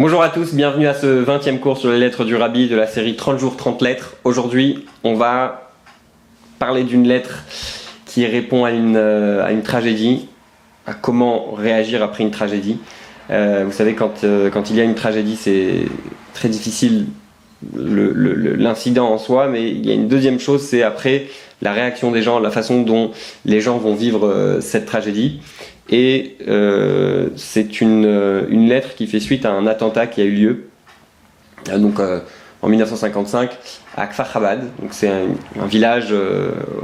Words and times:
Bonjour 0.00 0.22
à 0.22 0.28
tous, 0.28 0.54
bienvenue 0.54 0.86
à 0.86 0.94
ce 0.94 1.24
20e 1.24 1.58
cours 1.58 1.76
sur 1.76 1.90
les 1.90 1.98
lettres 1.98 2.24
du 2.24 2.36
Rabbi 2.36 2.68
de 2.68 2.76
la 2.76 2.86
série 2.86 3.16
30 3.16 3.36
jours 3.40 3.56
30 3.56 3.82
lettres. 3.82 4.14
Aujourd'hui, 4.22 4.86
on 5.02 5.14
va 5.14 5.72
parler 6.60 6.84
d'une 6.84 7.02
lettre 7.02 7.42
qui 8.06 8.24
répond 8.24 8.64
à 8.64 8.70
une, 8.70 8.94
euh, 8.94 9.60
tragédie, 9.64 10.28
à 10.86 10.94
comment 10.94 11.50
réagir 11.50 12.00
après 12.04 12.22
une 12.22 12.30
tragédie. 12.30 12.78
Euh, 13.30 13.64
vous 13.66 13.72
savez, 13.72 13.96
quand, 13.96 14.22
euh, 14.22 14.50
quand 14.50 14.70
il 14.70 14.76
y 14.76 14.80
a 14.80 14.84
une 14.84 14.94
tragédie, 14.94 15.34
c'est 15.34 15.86
très 16.32 16.48
difficile 16.48 17.06
l'incident 17.74 19.08
en 19.08 19.18
soi, 19.18 19.48
mais 19.48 19.68
il 19.68 19.84
y 19.84 19.90
a 19.90 19.94
une 19.94 20.06
deuxième 20.06 20.38
chose, 20.38 20.62
c'est 20.62 20.84
après 20.84 21.26
la 21.60 21.72
réaction 21.72 22.12
des 22.12 22.22
gens, 22.22 22.38
la 22.38 22.52
façon 22.52 22.82
dont 22.82 23.10
les 23.44 23.60
gens 23.60 23.78
vont 23.78 23.96
vivre 23.96 24.58
cette 24.60 24.86
tragédie. 24.86 25.40
Et 25.90 26.36
euh, 26.46 27.28
c'est 27.36 27.80
une, 27.80 28.04
euh, 28.04 28.46
une, 28.50 28.68
lettre 28.68 28.94
qui 28.94 29.06
fait 29.06 29.20
suite 29.20 29.46
à 29.46 29.52
un 29.52 29.66
attentat 29.66 30.06
qui 30.06 30.20
a 30.20 30.24
eu 30.24 30.32
lieu 30.32 30.68
euh, 31.70 31.78
donc, 31.78 31.98
en 32.60 32.68
1955 32.68 33.50
à 33.96 34.06
Kfar 34.06 34.30
Chabad. 34.30 34.60
C'est 34.90 35.08
un, 35.08 35.28
un, 35.60 35.66
village 35.66 36.14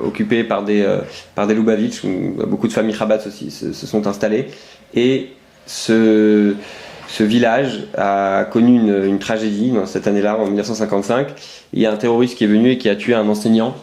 occupé 0.03 0.43
par 0.45 0.65
des, 0.65 0.87
par 1.35 1.47
des 1.47 1.55
Lubavitch 1.55 2.03
où 2.05 2.35
beaucoup 2.47 2.69
de 2.69 2.73
familles 2.73 2.95
Chabad 2.95 3.21
se, 3.21 3.51
se, 3.51 3.87
sont 3.87 4.07
installées. 4.07 4.49
Et 4.95 5.29
ce, 5.67 6.55
ce 7.09 7.23
village 7.23 7.85
a 7.97 8.45
connu 8.51 8.77
une, 8.77 9.05
une 9.05 9.19
tragédie 9.19 9.71
dans 9.71 9.87
cette 9.87 10.07
année-là, 10.07 10.39
en 10.39 10.47
1955. 10.47 11.29
Il 11.73 11.81
y 11.81 11.87
a 11.87 11.93
un 11.93 11.97
terroriste 11.97 12.39
qui 12.39 12.45
est 12.45 12.49
venu 12.49 12.71
et 12.71 12.79
qui 12.79 12.89
a 12.89 12.97
tué 12.97 13.15
un 13.15 13.29
enseignant 13.29 13.75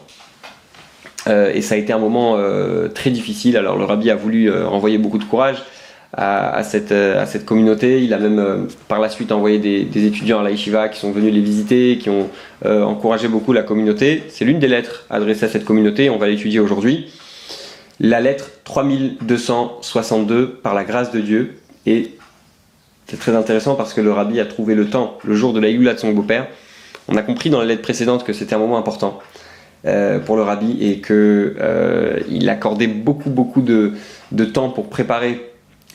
euh, 1.27 1.51
et 1.53 1.61
ça 1.61 1.75
a 1.75 1.77
été 1.77 1.93
un 1.93 1.99
moment 1.99 2.35
euh, 2.37 2.87
très 2.87 3.09
difficile. 3.09 3.57
Alors 3.57 3.77
le 3.77 3.85
rabbi 3.85 4.09
a 4.09 4.15
voulu 4.15 4.49
euh, 4.49 4.67
envoyer 4.67 4.97
beaucoup 4.97 5.17
de 5.17 5.23
courage 5.23 5.63
à, 6.13 6.61
cette, 6.63 7.45
communauté. 7.45 8.03
Il 8.03 8.13
a 8.13 8.17
même 8.17 8.67
par 8.89 8.99
la 8.99 9.07
suite 9.07 9.31
envoyé 9.31 9.59
des, 9.59 10.05
étudiants 10.05 10.41
à 10.41 10.43
la 10.43 10.51
yeshiva 10.51 10.89
qui 10.89 10.99
sont 10.99 11.11
venus 11.11 11.33
les 11.33 11.39
visiter, 11.39 11.97
qui 11.99 12.09
ont 12.09 12.29
encouragé 12.65 13.29
beaucoup 13.29 13.53
la 13.53 13.63
communauté. 13.63 14.23
C'est 14.27 14.43
l'une 14.43 14.59
des 14.59 14.67
lettres 14.67 15.05
adressées 15.09 15.45
à 15.45 15.47
cette 15.47 15.63
communauté, 15.63 16.09
on 16.09 16.17
va 16.17 16.27
l'étudier 16.27 16.59
aujourd'hui. 16.59 17.13
La 18.01 18.19
lettre 18.19 18.49
3262 18.65 20.49
par 20.49 20.73
la 20.73 20.83
grâce 20.83 21.11
de 21.11 21.21
Dieu. 21.21 21.55
Et 21.85 22.17
c'est 23.07 23.17
très 23.17 23.33
intéressant 23.33 23.75
parce 23.75 23.93
que 23.93 24.01
le 24.01 24.11
rabbi 24.11 24.41
a 24.41 24.45
trouvé 24.45 24.75
le 24.75 24.87
temps, 24.87 25.17
le 25.23 25.35
jour 25.35 25.53
de 25.53 25.61
la 25.61 25.71
de 25.71 25.97
son 25.97 26.11
beau-père. 26.11 26.47
On 27.07 27.15
a 27.15 27.21
compris 27.21 27.49
dans 27.49 27.59
la 27.59 27.65
lettre 27.65 27.83
précédente 27.83 28.25
que 28.25 28.33
c'était 28.33 28.55
un 28.55 28.59
moment 28.59 28.77
important. 28.77 29.21
Euh, 29.87 30.19
pour 30.19 30.35
le 30.35 30.43
rabbi 30.43 30.77
et 30.79 30.99
que 30.99 31.55
euh, 31.59 32.19
il 32.29 32.47
accordait 32.49 32.85
beaucoup 32.85 33.31
beaucoup 33.31 33.63
de, 33.63 33.95
temps 34.53 34.69
pour 34.69 34.89
préparer 34.89 35.53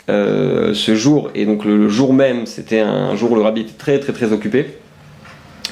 euh, 0.08 0.74
ce 0.74 0.96
jour. 0.96 1.30
Et 1.36 1.46
donc 1.46 1.64
le, 1.64 1.88
jour 1.88 2.12
même 2.12 2.46
c'était 2.46 2.80
un 2.80 3.14
jour 3.14 3.30
où 3.30 3.34
le 3.36 3.42
rabbi 3.42 3.60
était 3.60 3.78
très 3.78 4.00
très 4.00 4.12
très 4.12 4.32
occupé. 4.32 4.76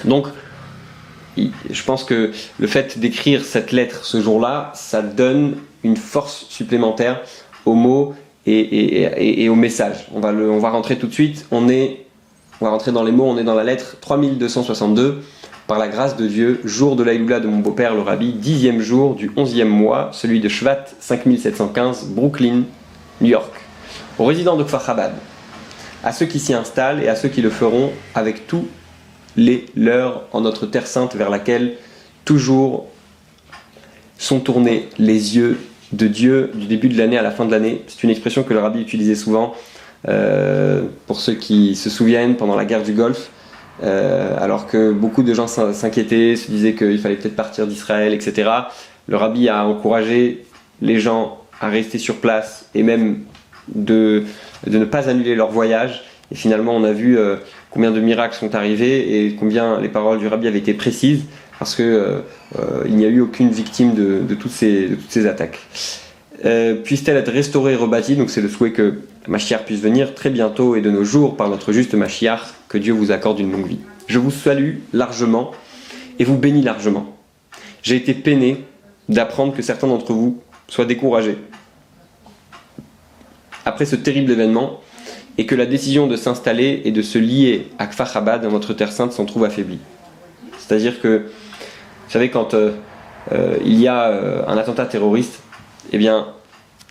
Donc 0.04 0.28
je 1.36 1.82
pense 1.82 2.04
que 2.04 2.30
le 2.60 2.66
fait 2.68 3.00
d'écrire 3.00 3.44
cette 3.44 3.72
lettre 3.72 4.04
ce 4.04 4.20
jour-là 4.20 4.70
ça 4.76 5.02
donne 5.02 5.56
une 5.82 5.96
force 5.96 6.46
supplémentaire 6.48 7.20
aux 7.66 7.74
mots 7.74 8.14
et, 8.46 8.60
et, 8.60 9.42
et, 9.42 9.48
au 9.48 9.56
message. 9.56 10.06
On 10.14 10.20
va, 10.20 10.28
on 10.28 10.60
va 10.60 10.70
rentrer 10.70 10.98
tout 10.98 11.08
de 11.08 11.12
suite. 11.12 11.46
On 11.50 11.68
est 11.68 12.06
on 12.60 12.66
va 12.66 12.70
rentrer 12.70 12.92
dans 12.92 13.02
les 13.02 13.10
mots 13.10 13.24
on 13.24 13.38
est 13.38 13.44
dans 13.44 13.56
la 13.56 13.64
lettre 13.64 13.96
3262 14.00 15.24
par 15.66 15.78
la 15.78 15.88
grâce 15.88 16.16
de 16.16 16.26
Dieu, 16.26 16.60
jour 16.64 16.96
de 16.96 17.02
l'Aïloula 17.02 17.40
de 17.40 17.46
mon 17.46 17.58
beau-père 17.58 17.94
le 17.94 18.02
rabbi, 18.02 18.32
dixième 18.32 18.80
jour 18.80 19.14
du 19.14 19.30
onzième 19.36 19.68
mois, 19.68 20.10
celui 20.12 20.40
de 20.40 20.48
Shvat 20.48 20.84
5715, 21.00 22.08
Brooklyn, 22.08 22.64
New 23.20 23.28
York. 23.28 23.52
Aux 24.18 24.24
résidents 24.26 24.56
de 24.56 24.64
Kfar 24.64 24.84
à 26.04 26.12
ceux 26.12 26.26
qui 26.26 26.38
s'y 26.38 26.52
installent 26.52 27.02
et 27.02 27.08
à 27.08 27.16
ceux 27.16 27.28
qui 27.28 27.40
le 27.40 27.48
feront 27.48 27.90
avec 28.14 28.46
tous 28.46 28.68
les 29.36 29.66
leurs 29.74 30.24
en 30.32 30.42
notre 30.42 30.66
terre 30.66 30.86
sainte 30.86 31.16
vers 31.16 31.30
laquelle 31.30 31.74
toujours 32.24 32.86
sont 34.18 34.40
tournés 34.40 34.88
les 34.98 35.36
yeux 35.36 35.58
de 35.92 36.06
Dieu 36.06 36.50
du 36.54 36.66
début 36.66 36.88
de 36.88 36.98
l'année 36.98 37.18
à 37.18 37.22
la 37.22 37.30
fin 37.30 37.46
de 37.46 37.50
l'année. 37.50 37.82
C'est 37.86 38.02
une 38.04 38.10
expression 38.10 38.42
que 38.42 38.52
le 38.52 38.60
rabbi 38.60 38.80
utilisait 38.80 39.14
souvent 39.14 39.54
euh, 40.08 40.82
pour 41.06 41.20
ceux 41.20 41.34
qui 41.34 41.74
se 41.74 41.88
souviennent 41.88 42.36
pendant 42.36 42.54
la 42.54 42.66
guerre 42.66 42.82
du 42.82 42.92
Golfe. 42.92 43.30
Euh, 43.82 44.36
alors 44.38 44.66
que 44.66 44.92
beaucoup 44.92 45.22
de 45.22 45.34
gens 45.34 45.46
s'inquiétaient, 45.46 46.36
se 46.36 46.50
disaient 46.50 46.74
qu'il 46.74 46.98
fallait 46.98 47.16
peut-être 47.16 47.36
partir 47.36 47.66
d'Israël, 47.66 48.12
etc. 48.12 48.50
Le 49.08 49.16
rabbi 49.16 49.48
a 49.48 49.64
encouragé 49.66 50.44
les 50.80 51.00
gens 51.00 51.40
à 51.60 51.68
rester 51.68 51.98
sur 51.98 52.16
place 52.16 52.68
et 52.74 52.82
même 52.82 53.20
de, 53.74 54.24
ne 54.66 54.84
pas 54.84 55.08
annuler 55.08 55.34
leur 55.34 55.50
voyage. 55.50 56.04
Et 56.30 56.34
finalement, 56.34 56.74
on 56.76 56.84
a 56.84 56.92
vu 56.92 57.18
euh, 57.18 57.36
combien 57.70 57.90
de 57.90 58.00
miracles 58.00 58.36
sont 58.36 58.54
arrivés 58.54 59.26
et 59.26 59.34
combien 59.34 59.80
les 59.80 59.88
paroles 59.88 60.18
du 60.18 60.28
rabbi 60.28 60.46
avaient 60.46 60.58
été 60.58 60.74
précises 60.74 61.24
parce 61.58 61.76
qu'il 61.76 61.84
euh, 61.84 62.20
n'y 62.88 63.04
a 63.04 63.08
eu 63.08 63.20
aucune 63.20 63.50
victime 63.50 63.94
de, 63.94 64.20
de 64.20 64.34
toutes 64.34 64.50
ces 64.50 65.26
attaques. 65.26 65.60
Euh, 66.44 66.74
puisse-t-elle 66.74 67.16
être 67.16 67.30
restaurée 67.30 67.74
et 67.74 67.76
rebâtie 67.76 68.16
Donc 68.16 68.28
c'est 68.28 68.40
le 68.40 68.48
souhait 68.48 68.72
que 68.72 68.94
Machiar 69.28 69.64
puisse 69.64 69.80
venir 69.80 70.14
très 70.14 70.30
bientôt 70.30 70.74
et 70.74 70.80
de 70.80 70.90
nos 70.90 71.04
jours 71.04 71.36
par 71.36 71.48
notre 71.48 71.72
juste 71.72 71.94
Machiar, 71.94 72.54
que 72.68 72.76
Dieu 72.76 72.92
vous 72.92 73.12
accorde 73.12 73.38
une 73.38 73.52
longue 73.52 73.68
vie. 73.68 73.78
Je 74.08 74.18
vous 74.18 74.32
salue 74.32 74.78
largement 74.92 75.52
et 76.18 76.24
vous 76.24 76.36
bénis 76.36 76.62
largement. 76.62 77.16
J'ai 77.82 77.96
été 77.96 78.14
peiné 78.14 78.64
d'apprendre 79.08 79.54
que 79.54 79.62
certains 79.62 79.86
d'entre 79.86 80.12
vous 80.12 80.42
soient 80.68 80.86
découragés 80.86 81.38
après 83.64 83.86
ce 83.86 83.96
terrible 83.96 84.30
événement 84.30 84.80
et 85.38 85.46
que 85.46 85.54
la 85.54 85.66
décision 85.66 86.06
de 86.06 86.16
s'installer 86.16 86.82
et 86.84 86.92
de 86.92 87.02
se 87.02 87.18
lier 87.18 87.68
à 87.78 87.86
Kfar 87.86 88.40
dans 88.40 88.50
notre 88.50 88.72
terre 88.72 88.92
sainte, 88.92 89.12
s'en 89.12 89.24
trouve 89.24 89.44
affaiblie. 89.44 89.80
C'est-à-dire 90.58 91.00
que, 91.00 91.26
vous 91.26 92.10
savez, 92.10 92.30
quand 92.30 92.54
euh, 92.54 92.72
euh, 93.32 93.56
il 93.64 93.80
y 93.80 93.88
a 93.88 94.08
euh, 94.08 94.42
un 94.46 94.56
attentat 94.56 94.86
terroriste, 94.86 95.40
eh 95.94 95.98
bien, 95.98 96.26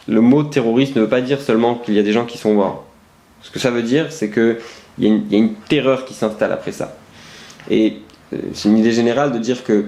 le 0.08 0.22
mot 0.22 0.44
terroriste 0.44 0.96
ne 0.96 1.02
veut 1.02 1.10
pas 1.10 1.22
dire 1.22 1.42
seulement 1.42 1.76
qu'il 1.76 1.94
y 1.94 2.00
a 2.00 2.04
des 2.04 2.14
gens 2.14 2.26
qui 2.26 2.38
sont 2.38 2.54
morts. 2.54 2.86
Ce 3.42 3.52
que 3.52 3.60
ça 3.60 3.70
veut 3.70 3.84
dire, 3.84 4.12
c'est 4.12 4.30
qu'il 4.30 4.58
y, 5.00 5.08
y, 5.08 5.36
a 5.36 5.38
une 5.38 5.56
terreur 5.68 6.06
qui 6.06 6.14
s'installe 6.14 6.52
après 6.52 6.72
ça. 6.72 6.96
Et 7.70 7.98
euh, 8.34 8.38
c'est 8.54 8.70
une 8.70 8.78
idée 8.78 8.92
générale 8.92 9.32
de 9.32 9.40
dire 9.40 9.64
que 9.64 9.86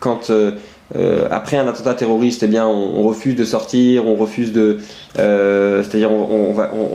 quand, 0.00 0.30
euh, 0.30 0.52
euh, 0.96 1.28
après 1.30 1.56
un 1.56 1.66
attentat 1.66 1.94
terroriste, 1.94 2.42
eh 2.42 2.46
bien, 2.46 2.66
on, 2.66 3.02
refuse 3.02 3.36
de 3.36 3.44
sortir, 3.44 4.06
on 4.06 4.14
refuse 4.14 4.52
de. 4.52 4.78
C'est-à-dire, 5.14 6.12
on, 6.12 6.52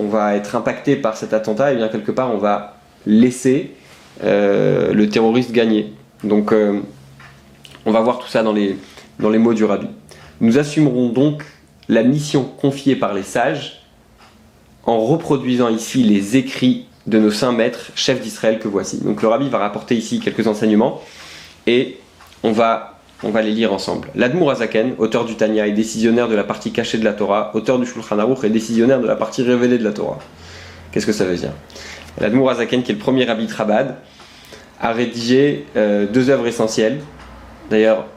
va, 0.07 0.35
être 0.35 0.55
impacté 0.55 0.95
par 0.95 1.17
cet 1.17 1.33
attentat, 1.33 1.73
et 1.73 1.75
bien, 1.75 1.87
quelque 1.89 2.11
part, 2.11 2.33
on 2.33 2.37
va 2.37 2.77
laisser 3.05 3.71
le 4.23 5.05
terroriste 5.05 5.51
gagner. 5.51 5.93
Donc, 6.23 6.53
on 7.85 7.91
va 7.91 8.01
voir 8.01 8.19
tout 8.19 8.27
ça 8.27 8.43
dans 8.43 8.53
les, 8.53 8.77
dans 9.19 9.29
les 9.29 9.39
mots 9.39 9.53
du 9.53 9.65
rabbi. 9.65 9.87
Nous 10.41 10.57
assumerons 10.57 11.09
donc 11.09 11.43
la 11.87 12.01
mission 12.01 12.43
confiée 12.43 12.95
par 12.95 13.13
les 13.13 13.21
sages 13.21 13.83
en 14.85 14.99
reproduisant 14.99 15.69
ici 15.69 16.01
les 16.01 16.35
écrits 16.35 16.87
de 17.05 17.19
nos 17.19 17.29
saints 17.29 17.51
maîtres, 17.51 17.91
chefs 17.93 18.21
d'Israël 18.21 18.57
que 18.57 18.67
voici. 18.67 19.03
Donc 19.03 19.21
le 19.21 19.27
rabbi 19.27 19.49
va 19.49 19.59
rapporter 19.59 19.95
ici 19.95 20.19
quelques 20.19 20.47
enseignements 20.47 20.99
et 21.67 21.99
on 22.41 22.51
va, 22.53 22.97
les 23.23 23.51
lire 23.51 23.71
ensemble. 23.71 24.09
L'Admour 24.15 24.49
Azaken, 24.49 24.95
auteur 24.97 25.25
du 25.25 25.35
Tanya, 25.35 25.67
est 25.67 25.73
décisionnaire 25.73 26.27
de 26.27 26.33
la 26.33 26.43
partie 26.43 26.71
cachée 26.71 26.97
de 26.97 27.05
la 27.05 27.13
Torah, 27.13 27.51
auteur 27.53 27.77
du 27.77 27.85
Shulchan 27.85 28.17
Aruch 28.17 28.43
est 28.43 28.49
décisionnaire 28.49 28.99
de 28.99 29.05
la 29.05 29.15
partie 29.15 29.43
révélée 29.43 29.77
de 29.77 29.83
la 29.83 29.91
Torah. 29.91 30.17
Qu'est-ce 30.91 31.05
que 31.05 31.13
ça 31.13 31.25
veut 31.25 31.35
dire? 31.35 31.53
L'Admour 32.19 32.49
Azaken, 32.49 32.81
qui 32.81 32.91
est 32.91 32.95
le 32.95 32.99
premier 32.99 33.25
rabbi 33.25 33.45
de 33.45 33.51
Chabad, 33.51 33.95
a 34.79 34.91
rédigé 34.91 35.67
euh, 35.75 36.07
deux 36.07 36.31
œuvres 36.31 36.47
essentielles. 36.47 36.99
D'ailleurs, 37.69 38.07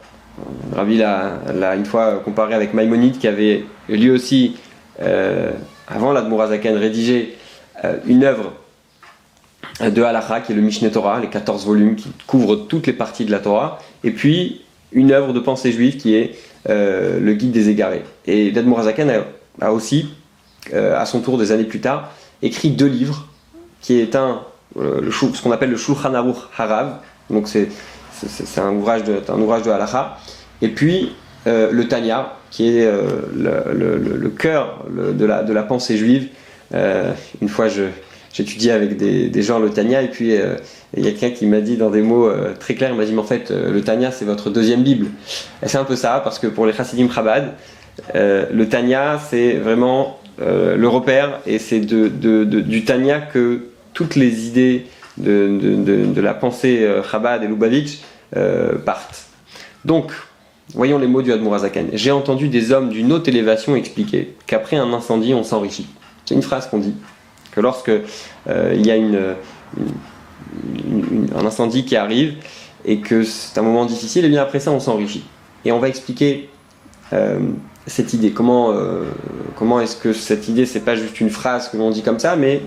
Rabbi 0.74 0.98
l'a 0.98 1.76
une 1.76 1.84
fois 1.84 2.20
comparé 2.24 2.54
avec 2.54 2.74
Maïmonide 2.74 3.18
qui 3.18 3.28
avait 3.28 3.64
lui 3.88 4.10
aussi, 4.10 4.56
euh, 5.00 5.52
avant 5.86 6.12
l'Admorazaken, 6.12 6.76
rédigé 6.76 7.36
euh, 7.84 7.96
une 8.06 8.24
œuvre 8.24 8.52
de 9.80 10.02
Halacha 10.02 10.40
qui 10.40 10.52
est 10.52 10.54
le 10.54 10.62
Mishneh 10.62 10.90
Torah, 10.90 11.20
les 11.20 11.28
14 11.28 11.66
volumes 11.66 11.96
qui 11.96 12.10
couvrent 12.26 12.56
toutes 12.56 12.86
les 12.86 12.92
parties 12.92 13.24
de 13.24 13.30
la 13.30 13.40
Torah, 13.40 13.78
et 14.02 14.10
puis 14.10 14.62
une 14.92 15.10
œuvre 15.10 15.32
de 15.32 15.40
pensée 15.40 15.72
juive 15.72 15.96
qui 15.96 16.14
est 16.14 16.36
euh, 16.68 17.20
le 17.20 17.34
Guide 17.34 17.52
des 17.52 17.68
égarés. 17.68 18.04
Et 18.26 18.50
l'Admorazaken 18.50 19.10
a, 19.10 19.24
a, 19.60 19.72
aussi, 19.72 20.08
euh, 20.72 20.98
à 20.98 21.06
son 21.06 21.20
tour 21.20 21.38
des 21.38 21.52
années 21.52 21.64
plus 21.64 21.80
tard, 21.80 22.10
écrit 22.42 22.70
deux 22.70 22.86
livres, 22.86 23.26
qui 23.80 23.98
est 24.00 24.14
un, 24.16 24.42
ce 24.76 25.42
qu'on 25.42 25.52
appelle 25.52 25.70
le 25.70 25.76
Shulchan 25.76 26.14
Aruch 26.14 26.36
Harav, 26.56 26.98
donc 27.30 27.48
c'est 27.48 27.68
c'est 28.26 28.60
un 28.60 28.72
ouvrage 28.72 29.04
de, 29.04 29.20
un 29.28 29.40
ouvrage 29.40 29.62
de 29.62 29.70
halacha. 29.70 30.18
Et 30.62 30.68
puis 30.68 31.12
euh, 31.46 31.70
le 31.70 31.88
Tanya, 31.88 32.32
qui 32.50 32.78
est 32.78 32.86
euh, 32.86 33.02
le, 33.36 34.30
cœur 34.30 34.86
de, 34.90 35.24
la, 35.24 35.42
de 35.42 35.52
la 35.52 35.62
pensée 35.62 35.96
juive. 35.96 36.28
Euh, 36.72 37.12
une 37.42 37.48
fois, 37.48 37.66
j'étudiais 38.32 38.72
avec 38.72 38.96
des, 38.96 39.28
des, 39.28 39.42
gens 39.42 39.58
le 39.58 39.70
Tanya, 39.70 40.00
et 40.02 40.08
puis 40.08 40.32
il 40.96 41.04
y 41.04 41.08
a 41.08 41.10
quelqu'un 41.10 41.30
qui 41.30 41.46
m'a 41.46 41.60
dit 41.60 41.76
dans 41.76 41.90
des 41.90 42.02
mots 42.02 42.30
très 42.58 42.74
clairs, 42.74 42.90
il 42.92 42.96
m'a 42.96 43.04
dit, 43.04 43.12
mais 43.12 43.20
en 43.20 43.24
fait, 43.24 43.50
le 43.50 43.80
Tanya, 43.82 44.10
c'est 44.10 44.24
votre 44.24 44.48
deuxième 44.50 44.82
Bible. 44.82 45.08
C'est 45.64 45.78
un 45.78 45.84
peu 45.84 45.96
ça, 45.96 46.20
parce 46.24 46.38
que 46.38 46.46
pour 46.46 46.66
les 46.66 46.72
Chassidim 46.72 47.10
Chabad, 47.10 47.52
le 48.14 48.64
Tanya, 48.64 49.20
c'est 49.28 49.52
vraiment 49.54 50.18
le 50.38 50.86
repère, 50.86 51.40
et 51.46 51.58
c'est 51.58 51.80
de, 51.80 52.08
du 52.44 52.84
Tanya 52.84 53.20
que 53.20 53.66
toutes 53.92 54.16
les 54.16 54.46
idées 54.46 54.86
de, 55.18 56.20
la 56.20 56.34
pensée 56.34 56.82
euh, 56.82 57.02
Chabad 57.02 57.42
et 57.42 57.46
Lubavitch 57.46 57.98
euh, 58.36 58.78
partent. 58.78 59.26
Donc, 59.84 60.12
voyons 60.74 60.98
les 60.98 61.06
mots 61.06 61.22
du 61.22 61.32
Admorazaken. 61.32 61.90
J'ai 61.92 62.10
entendu 62.10 62.48
des 62.48 62.72
hommes 62.72 62.90
d'une 62.90 63.12
haute 63.12 63.28
élévation 63.28 63.76
expliquer 63.76 64.34
qu'après 64.46 64.76
un 64.76 64.92
incendie, 64.92 65.34
on 65.34 65.44
s'enrichit. 65.44 65.86
C'est 66.24 66.34
une 66.34 66.42
phrase 66.42 66.68
qu'on 66.68 66.78
dit. 66.78 66.94
Que 67.52 67.60
lorsque 67.60 67.92
il 68.48 68.84
y 68.84 68.90
a 68.90 68.96
une, 68.96 69.36
un 71.36 71.46
incendie 71.46 71.84
qui 71.84 71.94
arrive 71.94 72.34
et 72.84 72.98
que 72.98 73.22
c'est 73.22 73.58
un 73.58 73.62
moment 73.62 73.84
difficile, 73.84 74.24
et 74.24 74.28
bien 74.28 74.42
après 74.42 74.58
ça, 74.58 74.72
on 74.72 74.80
s'enrichit. 74.80 75.24
Et 75.64 75.70
on 75.70 75.78
va 75.78 75.88
expliquer 75.88 76.48
cette 77.86 78.12
idée 78.12 78.32
Comment, 78.32 78.74
comment 79.56 79.80
est-ce 79.80 79.96
que 79.96 80.12
cette 80.12 80.48
idée, 80.48 80.66
c'est 80.66 80.80
pas 80.80 80.96
juste 80.96 81.20
une 81.20 81.30
phrase 81.30 81.68
que 81.68 81.76
l'on 81.76 81.90
dit 81.90 82.02
comme 82.02 82.18
ça, 82.18 82.34
mais 82.34 82.62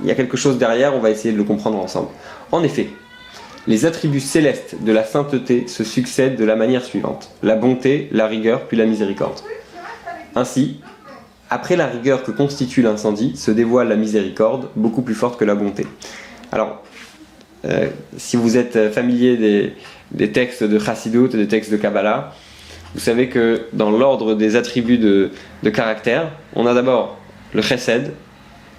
il 0.00 0.06
y 0.06 0.10
a 0.10 0.14
quelque 0.14 0.36
chose 0.36 0.58
derrière, 0.58 0.94
on 0.94 1.00
va 1.00 1.10
essayer 1.10 1.32
de 1.32 1.38
le 1.38 1.44
comprendre 1.44 1.78
ensemble. 1.78 2.08
En 2.52 2.62
effet, 2.62 2.88
les 3.66 3.84
attributs 3.84 4.20
célestes 4.20 4.76
de 4.80 4.92
la 4.92 5.04
sainteté 5.04 5.66
se 5.66 5.84
succèdent 5.84 6.36
de 6.36 6.44
la 6.44 6.56
manière 6.56 6.84
suivante 6.84 7.30
la 7.42 7.56
bonté, 7.56 8.08
la 8.12 8.26
rigueur, 8.26 8.66
puis 8.68 8.76
la 8.76 8.86
miséricorde. 8.86 9.40
Ainsi, 10.34 10.80
après 11.50 11.76
la 11.76 11.86
rigueur 11.86 12.22
que 12.22 12.30
constitue 12.30 12.82
l'incendie, 12.82 13.36
se 13.36 13.50
dévoile 13.50 13.88
la 13.88 13.96
miséricorde, 13.96 14.68
beaucoup 14.76 15.02
plus 15.02 15.14
forte 15.14 15.38
que 15.38 15.44
la 15.44 15.54
bonté. 15.54 15.86
Alors, 16.52 16.82
euh, 17.64 17.88
si 18.16 18.36
vous 18.36 18.56
êtes 18.56 18.92
familier 18.92 19.74
des, 20.10 20.32
textes 20.32 20.62
de 20.62 20.78
Chassidut, 20.78 21.28
des 21.28 21.48
textes 21.48 21.72
de 21.72 21.76
Kabbalah, 21.76 22.34
vous 22.94 23.00
savez 23.00 23.28
que 23.28 23.66
dans 23.72 23.90
l'ordre 23.90 24.34
des 24.34 24.56
attributs 24.56 24.98
de, 24.98 25.30
de 25.62 25.70
caractère, 25.70 26.30
on 26.54 26.66
a 26.66 26.74
d'abord 26.74 27.18
le 27.52 27.62
chesed, 27.62 28.12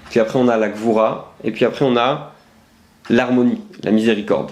puis 0.09 0.19
après 0.19 0.39
on 0.39 0.47
a 0.47 0.57
la 0.57 0.69
gvura, 0.69 1.35
et 1.43 1.51
puis 1.51 1.65
après 1.65 1.85
on 1.85 1.97
a 1.97 2.33
l'harmonie, 3.09 3.61
la 3.83 3.91
miséricorde. 3.91 4.51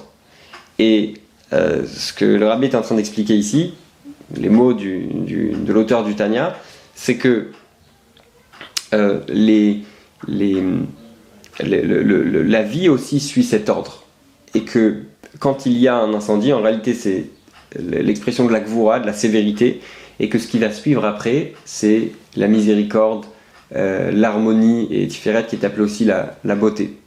Et 0.79 1.15
euh, 1.53 1.85
ce 1.87 2.13
que 2.13 2.25
le 2.25 2.47
rabbi 2.47 2.65
est 2.67 2.75
en 2.75 2.81
train 2.81 2.95
d'expliquer 2.95 3.35
ici, 3.35 3.73
les 4.35 4.49
mots 4.49 4.73
de 4.73 5.71
l'auteur 5.71 6.03
du 6.03 6.15
Tanya, 6.15 6.55
c'est 6.95 7.17
que 7.17 7.51
euh, 8.93 9.19
la 11.57 12.63
vie 12.63 12.89
aussi 12.89 13.19
suit 13.19 13.43
cet 13.43 13.69
ordre. 13.69 14.03
Et 14.53 14.63
que 14.63 15.03
quand 15.39 15.65
il 15.65 15.77
y 15.77 15.87
a 15.87 15.95
un 15.95 16.13
incendie, 16.13 16.53
en 16.53 16.61
réalité 16.61 16.93
c'est 16.93 17.25
l'expression 17.77 18.45
de 18.45 18.51
la 18.51 18.61
gvura, 18.61 18.99
de 18.99 19.05
la 19.05 19.13
sévérité, 19.13 19.81
et 20.19 20.29
que 20.29 20.39
ce 20.39 20.47
qui 20.47 20.59
va 20.59 20.71
suivre 20.71 21.03
après, 21.05 21.53
c'est 21.65 22.11
la 22.37 22.47
miséricorde, 22.47 23.25
euh, 23.75 24.11
l'harmonie 24.11 24.87
et 24.91 25.07
Tiferet 25.07 25.45
qui 25.45 25.55
est 25.55 25.65
appelée 25.65 25.83
aussi 25.83 26.05
la, 26.05 26.55
beauté. 26.55 26.97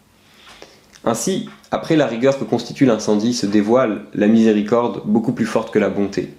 Ainsi, 1.05 1.49
après 1.71 1.97
la 1.97 2.07
rigueur 2.07 2.39
que 2.39 2.45
constitue 2.45 2.85
l'incendie, 2.85 3.33
se 3.33 3.47
dévoile 3.47 4.03
la 4.15 4.27
miséricorde 4.27 5.03
beaucoup 5.05 5.33
plus 5.33 5.47
forte 5.47 5.73
que 5.73 5.79
la 5.79 5.89
bonté, 5.89 6.35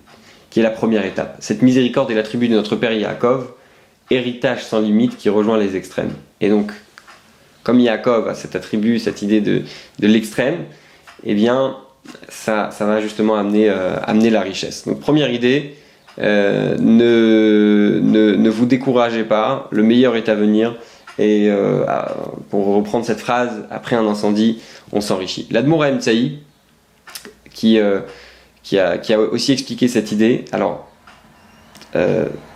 qui 0.50 0.60
est 0.60 0.64
la 0.64 0.70
première 0.70 1.06
étape. 1.06 1.38
Cette 1.40 1.62
miséricorde 1.62 2.12
est 2.12 2.16
l'attribut 2.16 2.48
de 2.48 2.56
notre 2.56 2.76
Père 2.76 2.92
Yaakov, 2.92 3.52
héritage 4.12 4.64
sans 4.64 4.82
limite 4.82 5.18
qui 5.18 5.30
rejoint 5.30 5.58
les 5.58 5.76
extrêmes. 5.76 6.14
Et 6.42 6.50
donc, 6.50 6.72
comme 7.64 7.80
Yaakov 7.80 8.28
a 8.28 8.36
cet 8.36 8.56
attribut, 8.56 9.00
cette 9.00 9.22
idée 9.22 9.42
de, 9.42 9.64
l'extrême, 10.00 10.66
eh 11.24 11.34
bien, 11.34 11.78
ça, 12.28 12.70
ça 12.72 12.86
va 12.86 13.02
justement 13.02 13.36
amener, 13.36 13.70
euh, 13.70 13.96
amener 14.04 14.30
la 14.30 14.42
richesse. 14.42 14.86
Donc, 14.86 15.00
première 15.00 15.32
idée, 15.32 15.76
euh, 16.18 16.76
ne, 16.80 18.50
vous 18.50 18.66
découragez 18.66 19.24
pas, 19.24 19.68
le 19.72 19.84
meilleur 19.84 20.16
est 20.16 20.30
à 20.30 20.36
venir. 20.36 20.76
Et 21.18 21.48
euh, 21.50 21.86
pour 22.50 22.68
reprendre 22.68 23.06
cette 23.06 23.20
phrase, 23.20 23.66
après 23.70 23.96
un 23.96 24.08
incendie, 24.08 24.62
on 24.94 25.02
s'enrichit. 25.02 25.48
L'Admoura 25.52 25.92
Mtsaï, 25.92 26.40
qui, 27.54 27.78
euh, 27.78 28.00
qui, 28.64 28.80
a, 28.80 28.98
qui, 28.98 29.14
aussi 29.16 29.52
expliqué 29.52 29.88
cette 29.88 30.12
idée, 30.12 30.46
alors 30.52 30.88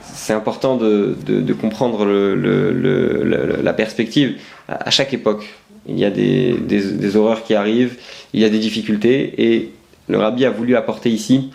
c'est 0.01 0.33
important 0.33 0.77
de, 0.77 1.17
de, 1.25 1.53
comprendre 1.53 2.05
la 2.05 3.73
perspective 3.73 4.37
à, 4.69 4.91
chaque 4.91 5.13
époque. 5.13 5.49
Il 5.87 5.99
y 5.99 6.05
a 6.05 6.11
des, 6.11 6.53
des, 6.53 6.91
des 6.91 7.15
horreurs 7.17 7.43
qui 7.43 7.55
arrivent, 7.55 7.97
il 8.33 8.39
y 8.39 8.45
a 8.45 8.49
des 8.49 8.59
difficultés, 8.59 9.43
et 9.43 9.71
le 10.07 10.19
rabbi 10.19 10.45
a 10.45 10.51
voulu 10.51 10.75
apporter 10.75 11.09
ici 11.09 11.49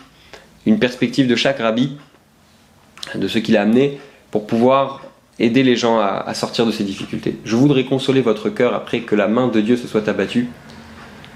une 0.65 0.79
perspective 0.79 1.27
de 1.27 1.35
chaque 1.35 1.59
rabbi, 1.59 1.97
de 3.15 3.27
ce 3.27 3.39
qu'il 3.39 3.57
a 3.57 3.61
amené, 3.61 3.99
pour 4.31 4.45
pouvoir 4.47 5.01
aider 5.39 5.63
les 5.63 5.75
gens 5.75 5.99
à, 5.99 6.33
sortir 6.33 6.65
de 6.65 6.71
ces 6.71 6.83
difficultés. 6.83 7.37
Je 7.45 7.55
voudrais 7.55 7.85
consoler 7.85 8.21
votre 8.21 8.49
cœur 8.49 8.73
après 8.73 9.01
que 9.01 9.15
la 9.15 9.27
main 9.27 9.47
de 9.47 9.61
Dieu 9.61 9.77
se 9.77 9.87
soit 9.87 10.07
abattue. 10.09 10.49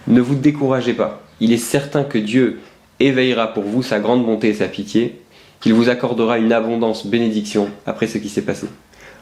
Ne 0.07 0.19
vous 0.19 0.35
découragez 0.35 0.93
pas. 0.93 1.21
Il 1.39 1.53
est 1.53 1.57
certain 1.57 2.03
que 2.03 2.17
Dieu 2.17 2.59
éveillera 2.99 3.53
pour 3.53 3.63
vous 3.63 3.81
sa 3.81 3.99
grande 3.99 4.25
bonté 4.25 4.49
et 4.49 4.53
sa 4.53 4.67
pitié, 4.67 5.21
qu'il 5.61 5.73
vous 5.73 5.89
accordera 5.89 6.37
une 6.37 6.51
abondance 6.51 7.07
bénédiction 7.07 7.69
après 7.85 8.07
ce 8.07 8.17
qui 8.17 8.27
s'est 8.27 8.41
passé. 8.41 8.67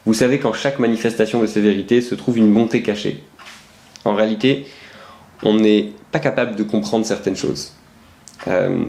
Vous 0.05 0.15
savez 0.15 0.39
qu'en 0.39 0.53
chaque 0.53 0.79
manifestation 0.79 1.39
de 1.39 1.45
sévérité 1.45 2.01
se 2.01 2.15
trouve 2.15 2.39
une 2.39 2.51
bonté 2.51 2.81
cachée. 2.81 3.23
En 4.03 4.15
réalité, 4.15 4.65
on 5.43 5.53
n'est 5.53 5.91
pas 6.11 6.19
capable 6.19 6.55
de 6.55 6.63
comprendre 6.63 7.05
certaines 7.05 7.35
choses. 7.35 7.73
Euh, 8.47 8.85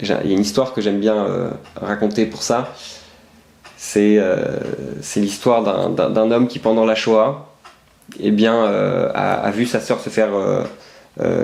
il 0.00 0.08
y 0.08 0.12
a 0.12 0.22
une 0.22 0.40
histoire 0.40 0.72
que 0.72 0.80
j'aime 0.80 1.00
bien 1.00 1.16
euh, 1.16 1.50
raconter 1.76 2.26
pour 2.26 2.42
ça. 2.42 2.74
C'est 3.76 4.16
euh, 4.18 4.58
l'histoire 5.16 5.62
d'un 5.92 6.30
homme 6.30 6.48
qui, 6.48 6.58
pendant 6.58 6.84
la 6.84 6.94
Shoah, 6.94 7.54
eh 8.20 8.30
bien, 8.30 8.54
euh, 8.54 9.10
a, 9.14 9.50
vu 9.50 9.66
sa 9.66 9.80
sœur 9.80 10.00
se 10.00 10.08
faire 10.08 10.30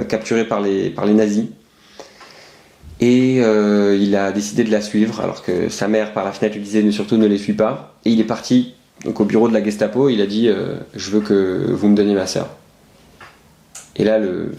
capturer 0.09 0.47
par 0.47 0.61
les, 0.61 0.95
nazis. 1.15 1.47
Et 3.01 3.37
il 3.37 4.17
a 4.17 4.33
décidé 4.33 4.65
de 4.65 4.71
la 4.71 4.81
suivre, 4.81 5.21
alors 5.21 5.43
que 5.43 5.69
sa 5.69 5.89
mère, 5.89 6.13
par 6.13 6.25
la 6.25 6.33
fenêtre, 6.33 6.57
lui 6.57 6.63
disait 6.63 6.91
surtout 6.91 7.17
ne 7.17 7.27
les 7.27 7.39
suis 7.39 7.55
pas. 7.55 7.95
Et 8.05 8.11
il 8.11 8.21
est 8.21 8.25
parti 8.25 8.75
donc, 9.05 9.21
au 9.21 9.25
bureau 9.25 9.49
de 9.49 9.55
la 9.55 9.63
Gestapo. 9.63 10.09
il 10.09 10.21
a 10.21 10.27
dit 10.27 10.51
Je 10.95 11.11
veux 11.11 11.21
que 11.21 11.71
vous 11.71 11.89
me 11.89 11.97
donniez 11.97 12.15
ma 12.15 12.27
sœur. 12.27 12.49
Et 13.97 14.05
là, 14.05 14.19
le, 14.19 14.53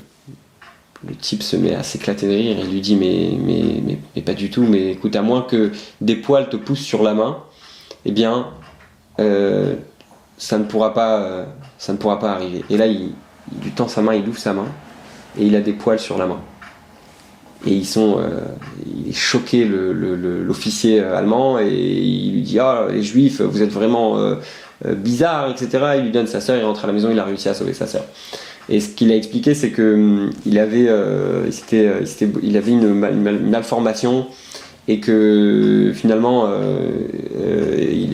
le 1.07 1.15
type 1.15 1.43
se 1.43 1.55
met 1.55 1.75
à 1.75 1.83
s'éclater 1.83 2.27
de 2.27 2.31
rire 2.31 2.57
et 2.59 2.63
lui 2.63 2.81
dit 2.81 2.95
mais, 2.95 3.37
mais, 4.15 4.21
pas 4.21 4.33
du 4.33 4.49
tout, 4.49 4.63
mais 4.63 4.91
écoute, 4.91 5.15
à 5.15 5.21
moins 5.21 5.41
que 5.41 5.71
des 6.01 6.15
poils 6.15 6.49
te 6.49 6.55
poussent 6.55 6.79
sur 6.79 7.03
la 7.03 7.13
main, 7.13 7.43
eh 8.05 8.11
bien, 8.11 8.47
euh, 9.19 9.75
ça, 10.37 10.57
ne 10.57 10.63
pourra 10.63 10.93
pas, 10.93 11.19
euh, 11.21 11.45
arriver. 12.23 12.63
Et 12.69 12.77
là, 12.77 12.87
il, 12.87 13.11
il, 13.63 13.71
tend 13.71 13.87
sa 13.87 14.01
main, 14.01 14.13
il 14.15 14.27
ouvre 14.27 14.39
sa 14.39 14.53
main, 14.53 14.67
et 15.37 15.45
il 15.45 15.55
a 15.55 15.61
des 15.61 15.73
poils 15.73 15.99
sur 15.99 16.17
la 16.17 16.25
main. 16.25 16.39
Et 17.65 17.71
ils 17.71 17.85
sont, 17.85 18.17
euh, 18.19 18.39
il 18.85 19.09
est 19.09 19.13
choqué 19.13 19.65
l'officier 19.65 20.99
allemand 20.99 21.59
et 21.59 21.69
il 21.69 22.33
lui 22.33 22.41
dit 22.41 22.59
ah 22.59 22.87
les 22.89 23.01
juifs 23.01 23.39
vous 23.39 23.61
êtes 23.61 23.71
vraiment 23.71 24.17
bizarres 24.85 25.49
etc. 25.49 25.93
Il 25.95 26.03
lui 26.03 26.11
donne 26.11 26.27
sa 26.27 26.41
sœur, 26.41 26.57
il 26.57 26.65
rentre 26.65 26.83
à 26.83 26.87
la 26.87 26.93
maison, 26.93 27.09
il 27.09 27.17
a 27.17 27.23
réussi 27.23 27.47
à 27.47 27.53
sauver 27.53 27.73
sa 27.73 27.87
sœur. 27.87 28.03
Et 28.69 28.79
ce 28.79 28.89
qu'il 28.89 29.11
a 29.11 29.15
expliqué, 29.15 29.53
c'est 29.53 29.71
que 29.71 29.93
hum, 29.95 30.29
il 30.45 30.57
avait, 30.59 30.87
euh, 30.87 31.49
euh, 31.73 32.05
une, 32.67 33.49
malformation 33.49 34.27
et 34.87 34.99
que 34.99 35.91
finalement, 35.93 36.45
euh, 36.47 37.07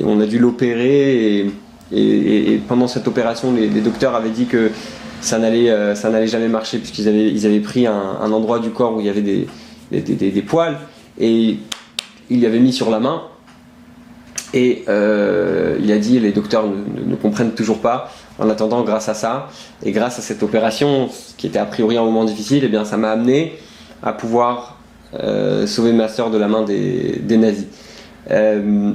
on 0.05 0.19
a 0.19 0.25
dû 0.25 0.39
l'opérer 0.39 1.47
et, 1.91 2.61
pendant 2.67 2.87
cette 2.87 3.07
opération, 3.07 3.53
les, 3.53 3.67
docteurs 3.81 4.15
avaient 4.15 4.29
dit 4.29 4.45
que 4.45 4.69
ça 5.21 5.39
n'allait, 5.39 5.95
ça 5.95 6.11
n'allait 6.11 6.27
jamais 6.27 6.47
marcher 6.47 6.77
puisqu'ils 6.77 7.07
avaient, 7.07 7.31
ils 7.31 7.47
avaient 7.47 7.59
pris 7.59 7.87
un, 7.87 8.31
endroit 8.31 8.59
du 8.59 8.69
corps 8.69 8.95
où 8.95 8.99
il 8.99 9.07
y 9.07 9.09
avait 9.09 9.23
des, 9.23 9.47
des, 9.91 10.41
poils 10.43 10.77
et 11.19 11.57
il 12.29 12.39
y 12.39 12.45
avait 12.45 12.59
mis 12.59 12.71
sur 12.71 12.91
la 12.91 12.99
main 12.99 13.23
et 14.53 14.83
il 14.85 15.91
a 15.91 15.97
dit 15.97 16.19
les 16.19 16.31
docteurs 16.31 16.65
ne 16.67 17.15
comprennent 17.15 17.53
toujours 17.53 17.79
pas 17.79 18.11
en 18.39 18.49
attendant, 18.49 18.83
grâce 18.83 19.09
à 19.09 19.13
ça, 19.13 19.49
et 19.83 19.91
grâce 19.91 20.17
à 20.17 20.21
cette 20.21 20.41
opération, 20.43 21.09
qui 21.37 21.47
était 21.47 21.59
a 21.59 21.65
priori 21.65 21.97
un 21.97 22.03
moment 22.03 22.23
difficile, 22.23 22.63
eh 22.63 22.69
bien, 22.69 22.85
ça 22.85 22.97
m'a 22.97 23.11
amené 23.11 23.57
à 24.01 24.13
pouvoir 24.13 24.77
euh, 25.13 25.67
sauver 25.67 25.91
ma 25.91 26.07
soeur 26.07 26.31
de 26.31 26.37
la 26.37 26.47
main 26.47 26.63
des, 26.63 27.37
nazis. 27.37 27.67
Euh, 28.31 28.93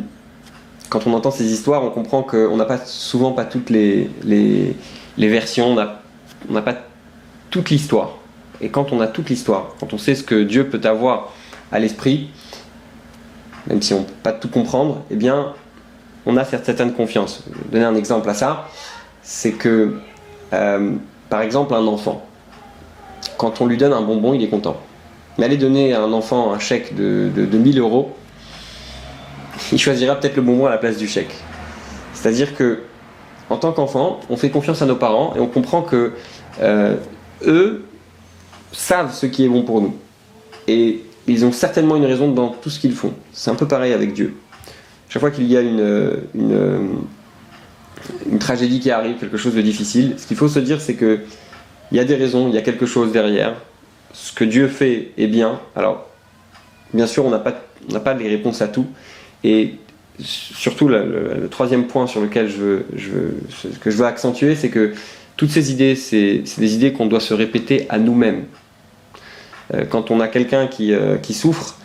quand 0.88 1.06
on 1.06 1.12
entend 1.12 1.30
ces 1.30 1.52
histoires, 1.52 1.82
on 1.84 1.90
comprend 1.90 2.22
qu'on 2.22 2.56
n'a 2.56 2.64
pas 2.64 2.78
souvent 2.78 3.32
pas 3.32 3.44
toutes 3.44 3.70
les, 3.70 4.08
versions, 5.18 5.76
on 6.48 6.52
n'a 6.52 6.62
pas 6.62 6.76
toute 7.50 7.70
l'histoire. 7.70 8.16
Et 8.60 8.68
quand 8.68 8.92
on 8.92 9.00
a 9.00 9.06
toute 9.06 9.28
l'histoire, 9.28 9.74
quand 9.80 9.92
on 9.92 9.98
sait 9.98 10.14
ce 10.14 10.22
que 10.22 10.42
Dieu 10.42 10.68
peut 10.68 10.80
avoir 10.84 11.32
à 11.72 11.78
l'esprit, 11.78 12.30
même 13.66 13.82
si 13.82 13.92
on 13.94 14.00
ne 14.00 14.04
peut 14.04 14.12
pas 14.22 14.32
tout 14.32 14.48
comprendre, 14.48 15.02
eh 15.10 15.16
bien, 15.16 15.52
on 16.26 16.36
a 16.36 16.44
cette 16.44 16.64
certaine 16.64 16.92
confiance. 16.92 17.42
Je 17.46 17.58
vais 17.58 17.70
donner 17.72 17.84
un 17.84 17.96
exemple 17.96 18.28
à 18.28 18.34
ça 18.34 18.68
c'est 19.24 19.52
que, 19.52 19.94
euh, 20.52 20.90
par 21.30 21.40
exemple, 21.40 21.74
un 21.74 21.86
enfant, 21.86 22.24
quand 23.38 23.60
on 23.60 23.66
lui 23.66 23.76
donne 23.76 23.92
un 23.92 24.02
bonbon, 24.02 24.34
il 24.34 24.42
est 24.44 24.48
content. 24.48 24.76
Mais 25.38 25.46
aller 25.46 25.56
donner 25.56 25.94
à 25.94 26.02
un 26.02 26.12
enfant 26.12 26.52
un 26.52 26.58
chèque 26.60 26.94
de, 26.94 27.30
de, 27.34 27.58
1000 27.58 27.80
euros, 27.80 28.12
il 29.72 29.78
choisira 29.78 30.14
peut-être 30.14 30.36
le 30.36 30.42
bonbon 30.42 30.66
à 30.66 30.70
la 30.70 30.78
place 30.78 30.98
du 30.98 31.08
chèque. 31.08 31.34
C'est-à-dire 32.12 32.54
que, 32.54 32.82
en 33.50 33.56
tant 33.56 33.72
qu'enfant, 33.72 34.20
on 34.30 34.36
fait 34.36 34.50
confiance 34.50 34.82
à 34.82 34.86
nos 34.86 34.94
parents 34.94 35.32
et 35.34 35.40
on 35.40 35.48
comprend 35.48 35.82
que 35.82 36.12
euh, 36.60 36.96
eux 37.44 37.84
savent 38.72 39.12
ce 39.12 39.26
qui 39.26 39.44
est 39.44 39.48
bon 39.48 39.62
pour 39.62 39.80
nous. 39.80 39.96
Et 40.68 41.02
ils 41.26 41.44
ont 41.44 41.52
certainement 41.52 41.96
une 41.96 42.04
raison 42.04 42.30
dans 42.30 42.48
tout 42.50 42.70
ce 42.70 42.78
qu'ils 42.78 42.94
font. 42.94 43.14
C'est 43.32 43.50
un 43.50 43.54
peu 43.54 43.66
pareil 43.66 43.92
avec 43.92 44.12
Dieu. 44.12 44.36
Chaque 45.08 45.20
fois 45.20 45.30
qu'il 45.30 45.46
y 45.46 45.56
a 45.56 45.60
une, 45.60 46.20
une, 46.34 46.88
une, 48.30 48.38
tragédie 48.38 48.80
qui 48.80 48.90
arrive, 48.90 49.16
quelque 49.16 49.36
chose 49.36 49.54
de 49.54 49.62
difficile, 49.62 50.14
ce 50.18 50.26
qu'il 50.26 50.36
faut 50.36 50.48
se 50.48 50.58
dire, 50.58 50.80
c'est 50.80 50.94
que 50.94 51.20
il 51.92 51.96
y 51.96 52.00
a 52.00 52.04
des 52.04 52.16
raisons, 52.16 52.48
il 52.48 52.54
y 52.54 52.58
a 52.58 52.62
quelque 52.62 52.86
chose 52.86 53.12
derrière. 53.12 53.54
Ce 54.12 54.32
que 54.32 54.44
Dieu 54.44 54.68
fait 54.68 55.10
est 55.18 55.26
bien. 55.26 55.60
Alors, 55.76 56.08
bien 56.92 57.06
sûr, 57.06 57.24
on 57.24 57.30
n'a 57.30 57.38
pas, 57.38 57.52
pas 58.00 58.14
les 58.14 58.28
réponses 58.28 58.62
à 58.62 58.68
tout. 58.68 58.86
Et 59.42 59.74
surtout, 60.18 60.88
le, 60.88 61.48
troisième 61.50 61.86
point 61.86 62.06
sur 62.06 62.20
lequel 62.20 62.48
je 62.48 62.56
veux, 62.56 62.86
je 62.96 63.68
que 63.80 63.90
je 63.90 63.96
veux 63.96 64.06
accentuer, 64.06 64.56
c'est 64.56 64.70
que 64.70 64.94
toutes 65.36 65.50
ces 65.50 65.72
idées, 65.72 65.96
c'est 65.96 66.42
des 66.58 66.74
idées 66.74 66.92
qu'on 66.92 67.06
doit 67.06 67.20
se 67.20 67.34
répéter 67.34 67.86
à 67.88 67.98
nous-mêmes. 67.98 68.44
Euh, 69.72 69.84
quand 69.84 70.10
on 70.10 70.20
a 70.20 70.28
quelqu'un 70.28 70.66
qui, 70.66 70.92
euh, 70.92 71.16
qui, 71.16 71.34
souffre, 71.34 71.76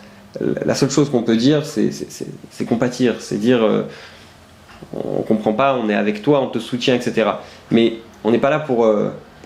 la 0.64 0.74
seule 0.74 0.90
chose 0.90 1.10
qu'on 1.10 1.22
peut 1.22 1.36
dire, 1.36 1.64
c'est 1.66 2.64
compatir, 2.64 3.16
c'est 3.18 3.38
dire 3.38 3.64
euh, 3.64 3.82
on 4.94 5.22
comprend 5.22 5.52
pas, 5.52 5.76
on 5.76 5.88
est 5.88 5.94
avec 5.94 6.22
toi, 6.22 6.40
on 6.40 6.48
te 6.48 6.58
soutient, 6.58 6.94
etc. 6.94 7.30
Mais 7.70 7.98
on 8.24 8.30
n'est 8.30 8.38
pas 8.38 8.50
là 8.50 8.60
pour, 8.60 8.86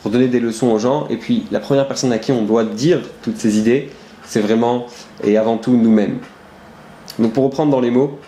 pour 0.03 0.11
donner 0.11 0.29
des 0.29 0.41
leçons 0.41 0.69
aux 0.69 0.79
gens. 0.79 1.07
Et 1.09 1.17
puis 1.17 1.45
la 1.51 1.61
première 1.61 1.89
personne 1.89 2.13
à 2.13 2.19
qui 2.19 2.33
on 2.33 2.43
doit 2.43 2.65
dire 2.65 3.01
toutes 3.23 3.39
ces 3.39 3.59
idées, 3.59 3.91
c'est 4.25 4.41
vraiment 4.41 4.87
et 5.23 5.37
avant 5.37 5.57
tout 5.57 5.77
nous-mêmes. 5.77 6.19
Donc 7.19 7.33
pour 7.33 7.45
reprendre 7.45 7.71
dans 7.71 7.81
les 7.81 7.91
mots, 7.91 8.19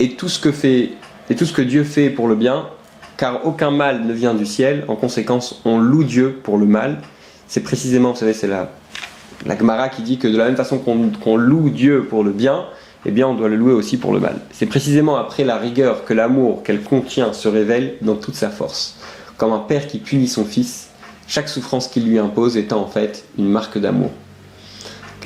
et 0.00 0.10
tout 0.16 0.28
ce 0.28 0.38
que 0.38 0.52
fait 0.52 0.90
et 1.30 1.36
tout 1.36 1.46
ce 1.46 1.52
que 1.52 1.62
Dieu 1.62 1.84
fait 1.84 2.10
pour 2.10 2.28
le 2.28 2.34
bien, 2.34 2.66
car 3.16 3.46
aucun 3.46 3.70
mal 3.70 4.04
ne 4.04 4.12
vient 4.12 4.34
du 4.34 4.44
ciel, 4.44 4.84
en 4.88 4.96
conséquence 4.96 5.62
on 5.64 5.78
loue 5.78 6.04
Dieu 6.04 6.40
pour 6.42 6.58
le 6.58 6.66
mal. 6.66 7.00
C'est 7.46 7.62
précisément, 7.62 8.12
vous 8.12 8.18
savez, 8.18 8.32
c'est 8.32 8.46
la, 8.46 8.72
la 9.46 9.56
Gemara 9.56 9.88
qui 9.88 10.02
dit 10.02 10.18
que 10.18 10.28
de 10.28 10.36
la 10.36 10.44
même 10.46 10.56
façon 10.56 10.78
qu'on 10.78 11.36
loue 11.36 11.70
Dieu 11.70 12.06
pour 12.08 12.24
le 12.24 12.32
bien, 12.32 12.64
eh 13.06 13.10
bien 13.10 13.28
on 13.28 13.34
doit 13.34 13.48
le 13.48 13.56
louer 13.56 13.72
aussi 13.72 13.96
pour 13.96 14.12
le 14.12 14.20
mal. 14.20 14.40
C'est 14.52 14.66
précisément 14.66 15.16
après 15.16 15.44
la 15.44 15.56
rigueur 15.56 16.04
que 16.04 16.14
l'amour 16.14 16.62
qu'elle 16.62 16.82
contient 16.82 17.32
se 17.32 17.48
révèle 17.48 17.96
dans 18.00 18.16
toute 18.16 18.34
sa 18.34 18.50
force. 18.50 18.96
Comme 19.36 19.52
un 19.52 19.58
père 19.58 19.86
qui 19.86 19.98
punit 19.98 20.28
son 20.28 20.44
fils, 20.44 20.88
chaque 21.26 21.48
souffrance 21.48 21.88
qu'il 21.88 22.06
lui 22.06 22.18
impose 22.18 22.56
étant 22.56 22.82
en 22.82 22.86
fait 22.86 23.24
une 23.38 23.48
marque 23.48 23.78
d'amour. 23.78 24.10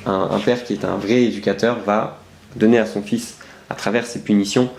Un, 0.06 0.38
père 0.38 0.64
qui 0.64 0.72
est 0.72 0.84
un 0.86 0.96
vrai 0.96 1.24
éducateur 1.24 1.78
va 1.84 2.18
donner 2.56 2.78
à 2.78 2.86
son 2.86 3.02
fils, 3.02 3.36
à 3.68 3.74
travers 3.74 4.06
ses 4.06 4.20
punitions, 4.20 4.70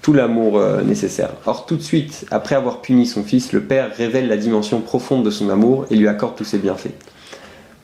tout 0.00 0.14
l'amour 0.14 0.58
euh, 0.58 0.82
nécessaire. 0.82 1.30
Or, 1.44 1.66
tout 1.66 1.76
de 1.76 1.82
suite, 1.82 2.24
après 2.30 2.54
avoir 2.54 2.80
puni 2.80 3.06
son 3.06 3.22
fils, 3.22 3.52
le 3.52 3.62
père 3.62 3.94
révèle 3.94 4.28
la 4.28 4.38
dimension 4.38 4.80
profonde 4.80 5.24
de 5.24 5.30
son 5.30 5.50
amour 5.50 5.84
et 5.90 5.96
lui 5.96 6.08
accorde 6.08 6.36
tous 6.36 6.44
ses 6.44 6.58
bienfaits. 6.58 6.94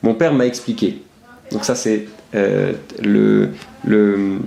Mon 0.01 0.15
père 0.15 0.33
m'a 0.33 0.47
expliqué. 0.47 1.03
Donc 1.51 1.65
ça, 1.65 1.75
c'est 1.75 2.07
euh, 2.35 2.73
le, 3.01 3.49
le 3.85 4.39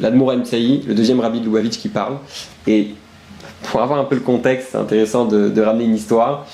l'Admour 0.00 0.32
le 0.32 0.94
deuxième 0.94 1.20
rabbi 1.20 1.40
de 1.40 1.44
Lubavitch 1.44 1.78
qui 1.78 1.88
parle. 1.88 2.16
Et 2.66 2.88
pour 3.64 3.82
avoir 3.82 3.98
un 3.98 4.04
peu 4.04 4.14
le 4.14 4.22
contexte, 4.22 4.68
c'est 4.72 4.78
intéressant 4.78 5.26
de, 5.26 5.60
ramener 5.60 5.84
une 5.84 5.94
histoire. 5.94 6.46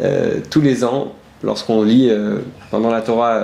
Euh, 0.00 0.40
tous 0.50 0.62
les 0.62 0.84
ans, 0.84 1.12
lorsqu'on 1.42 1.82
lit 1.82 2.10
pendant 2.70 2.90
la 2.90 3.02
Torah, 3.02 3.42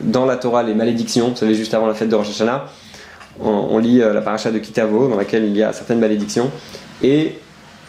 dans 0.00 0.24
la 0.24 0.36
Torah 0.36 0.62
les 0.62 0.74
malédictions, 0.74 1.30
vous 1.30 1.36
savez, 1.36 1.54
juste 1.54 1.74
avant 1.74 1.86
la 1.86 1.94
fête 1.94 2.08
de 2.08 2.14
Rosh 2.14 2.30
Hashanah, 2.30 2.68
on, 3.40 3.78
lit 3.78 4.00
euh, 4.00 4.12
la 4.12 4.20
paracha 4.20 4.50
de 4.50 4.58
Kitavo, 4.58 5.08
dans 5.08 5.16
laquelle 5.16 5.44
il 5.44 5.56
y 5.56 5.62
a 5.62 5.72
certaines 5.72 6.00
malédictions. 6.00 6.50
Et 7.02 7.38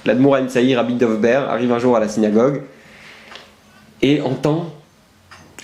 l'Admour 0.06 0.38
Saïr, 0.48 0.78
Rabbi 0.78 0.96
Dovber, 0.96 1.42
arrive 1.50 1.72
un 1.72 1.80
jour 1.80 1.96
à 1.96 2.00
la 2.00 2.08
synagogue 2.08 2.62
et 4.02 4.22
entend 4.22 4.72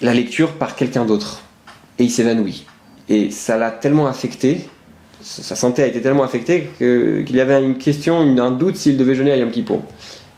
la 0.02 0.14
lecture 0.14 0.54
par 0.54 0.76
quelqu'un 0.76 1.06
d'autre. 1.06 1.42
Et 1.98 2.06
il 2.06 2.12
s'évanouit. 2.12 2.66
Et 3.10 3.32
ça 3.32 3.58
l'a 3.58 3.72
tellement 3.72 4.08
affecté, 4.08 4.70
sa 5.22 5.56
santé 5.56 5.84
a 5.84 5.88
été 5.88 6.02
tellement 6.02 6.24
affectée 6.24 6.70
qu'il 6.78 7.36
y 7.36 7.42
avait 7.42 7.62
une 7.62 7.78
question, 7.78 8.20
un 8.20 8.52
doute 8.52 8.78
s'il 8.78 8.98
devait 8.98 9.16
jeûner 9.16 9.32
à 9.32 9.38
Yom 9.38 9.52
Kippour. 9.52 9.82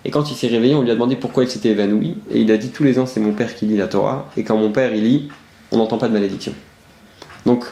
Et 0.03 0.09
quand 0.09 0.31
il 0.31 0.35
s'est 0.35 0.47
réveillé, 0.47 0.73
on 0.73 0.81
lui 0.81 0.89
a 0.89 0.95
demandé 0.95 1.15
pourquoi 1.15 1.43
il 1.43 1.49
s'était 1.49 1.69
évanoui. 1.69 2.17
Et 2.31 2.41
il 2.41 2.51
a 2.51 2.57
dit 2.57 2.69
tous 2.69 2.83
les 2.83 2.97
ans, 2.97 3.05
c'est 3.05 3.19
mon 3.19 3.33
père 3.33 3.53
qui 3.55 3.65
lit 3.65 3.77
la 3.77 3.87
Torah. 3.87 4.29
Et 4.35 4.43
quand 4.43 4.57
mon 4.57 4.71
père 4.71 4.91
lit, 4.91 5.29
on 5.71 5.77
n'entend 5.77 5.99
pas 5.99 6.07
de 6.07 6.13
malédiction. 6.13 6.53
Donc 7.45 7.65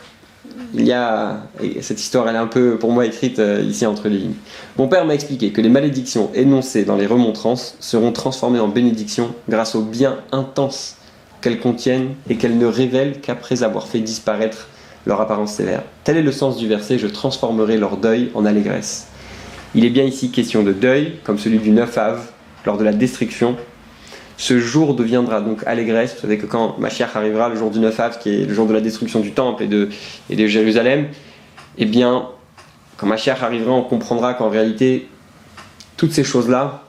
il 0.75 0.85
y 0.85 0.91
a 0.91 1.41
cette 1.81 1.99
histoire, 1.99 2.27
elle 2.27 2.35
est 2.35 2.39
un 2.39 2.45
peu 2.47 2.77
pour 2.77 2.91
moi 2.91 3.05
écrite 3.05 3.39
euh, 3.39 3.61
ici 3.61 3.87
entre 3.87 4.07
les 4.07 4.19
lignes. 4.19 4.35
Mon 4.77 4.87
père 4.87 5.03
m'a 5.05 5.15
expliqué 5.15 5.51
que 5.51 5.61
les 5.61 5.69
malédictions 5.69 6.29
énoncées 6.35 6.85
dans 6.85 6.95
les 6.95 7.07
remontrances 7.07 7.75
seront 7.79 8.11
transformées 8.11 8.59
en 8.59 8.67
bénédictions 8.67 9.33
grâce 9.49 9.73
au 9.73 9.81
bien 9.81 10.19
intense 10.31 10.97
qu'elles 11.41 11.59
contiennent 11.59 12.15
et 12.29 12.35
qu'elles 12.35 12.57
ne 12.57 12.65
révèlent 12.65 13.21
qu'après 13.21 13.63
avoir 13.63 13.87
fait 13.87 13.99
disparaître 13.99 14.67
leur 15.05 15.21
apparence 15.21 15.53
sévère. 15.53 15.83
Tel 16.03 16.17
est 16.17 16.23
le 16.23 16.31
sens 16.31 16.57
du 16.57 16.67
verset 16.67 16.97
Je 16.99 17.07
transformerai 17.07 17.77
leur 17.77 17.97
deuil 17.97 18.31
en 18.33 18.45
allégresse. 18.45 19.07
Il 19.75 19.85
est 19.85 19.89
bien 19.89 20.03
ici 20.03 20.31
question 20.31 20.63
de 20.63 20.73
deuil, 20.73 21.13
comme 21.23 21.37
celui 21.37 21.59
du 21.59 21.71
9 21.71 21.97
Av, 21.97 22.31
lors 22.65 22.77
de 22.77 22.83
la 22.83 22.91
destruction 22.91 23.55
ce 24.39 24.57
jour 24.57 24.95
deviendra 24.95 25.41
donc 25.41 25.63
allégresse. 25.65 26.15
Vous 26.15 26.21
savez 26.21 26.37
que 26.37 26.45
quand 26.45 26.79
Mashiach 26.79 27.13
arrivera, 27.13 27.49
le 27.49 27.57
jour 27.57 27.71
du 27.71 27.79
9 27.79 27.99
Av, 27.99 28.19
qui 28.19 28.29
est 28.29 28.45
le 28.45 28.53
jour 28.53 28.65
de 28.67 28.73
la 28.73 28.79
destruction 28.79 29.19
du 29.19 29.33
temple 29.33 29.63
et 29.63 29.67
de, 29.67 29.89
et 30.29 30.37
de 30.37 30.47
Jérusalem, 30.47 31.09
eh 31.77 31.85
bien, 31.85 32.29
quand 32.95 33.05
Mashiach 33.05 33.43
arrivera, 33.43 33.73
on 33.73 33.83
comprendra 33.83 34.33
qu'en 34.33 34.49
réalité, 34.49 35.09
toutes 35.97 36.13
ces 36.13 36.23
choses-là 36.23 36.83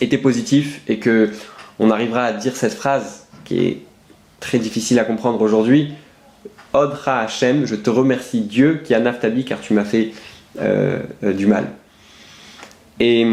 étaient 0.00 0.18
positives 0.18 0.78
et 0.88 0.98
que 0.98 1.30
on 1.78 1.90
arrivera 1.90 2.24
à 2.24 2.32
dire 2.32 2.56
cette 2.56 2.74
phrase 2.74 3.19
qui 3.50 3.66
est 3.66 3.78
très 4.38 4.60
difficile 4.60 5.00
à 5.00 5.04
comprendre 5.04 5.42
aujourd'hui. 5.42 5.92
Odra 6.72 7.18
Hashem, 7.18 7.66
je 7.66 7.74
te 7.74 7.90
remercie 7.90 8.42
Dieu 8.42 8.80
qui 8.84 8.94
a 8.94 9.00
naftabi 9.00 9.44
car 9.44 9.60
tu 9.60 9.74
m'as 9.74 9.84
fait 9.84 10.12
euh, 10.60 11.00
euh, 11.24 11.32
du 11.32 11.48
mal. 11.48 11.66
Et 13.00 13.26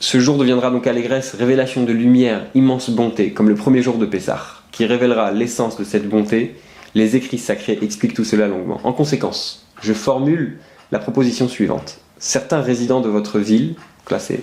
ce 0.00 0.20
jour 0.20 0.38
deviendra 0.38 0.70
donc 0.70 0.86
allégresse, 0.86 1.34
révélation 1.34 1.84
de 1.84 1.92
lumière, 1.92 2.46
immense 2.54 2.88
bonté, 2.88 3.32
comme 3.32 3.50
le 3.50 3.56
premier 3.56 3.82
jour 3.82 3.98
de 3.98 4.06
Pessah, 4.06 4.42
qui 4.72 4.86
révélera 4.86 5.32
l'essence 5.32 5.76
de 5.76 5.84
cette 5.84 6.08
bonté. 6.08 6.56
Les 6.94 7.14
écrits 7.14 7.36
sacrés 7.36 7.78
expliquent 7.82 8.14
tout 8.14 8.24
cela 8.24 8.48
longuement. 8.48 8.80
En 8.84 8.94
conséquence, 8.94 9.66
je 9.82 9.92
formule 9.92 10.56
la 10.92 10.98
proposition 10.98 11.46
suivante. 11.46 11.98
Certains 12.18 12.62
résidents 12.62 13.02
de 13.02 13.10
votre 13.10 13.38
ville, 13.38 13.74
là 14.10 14.18
c'est 14.18 14.40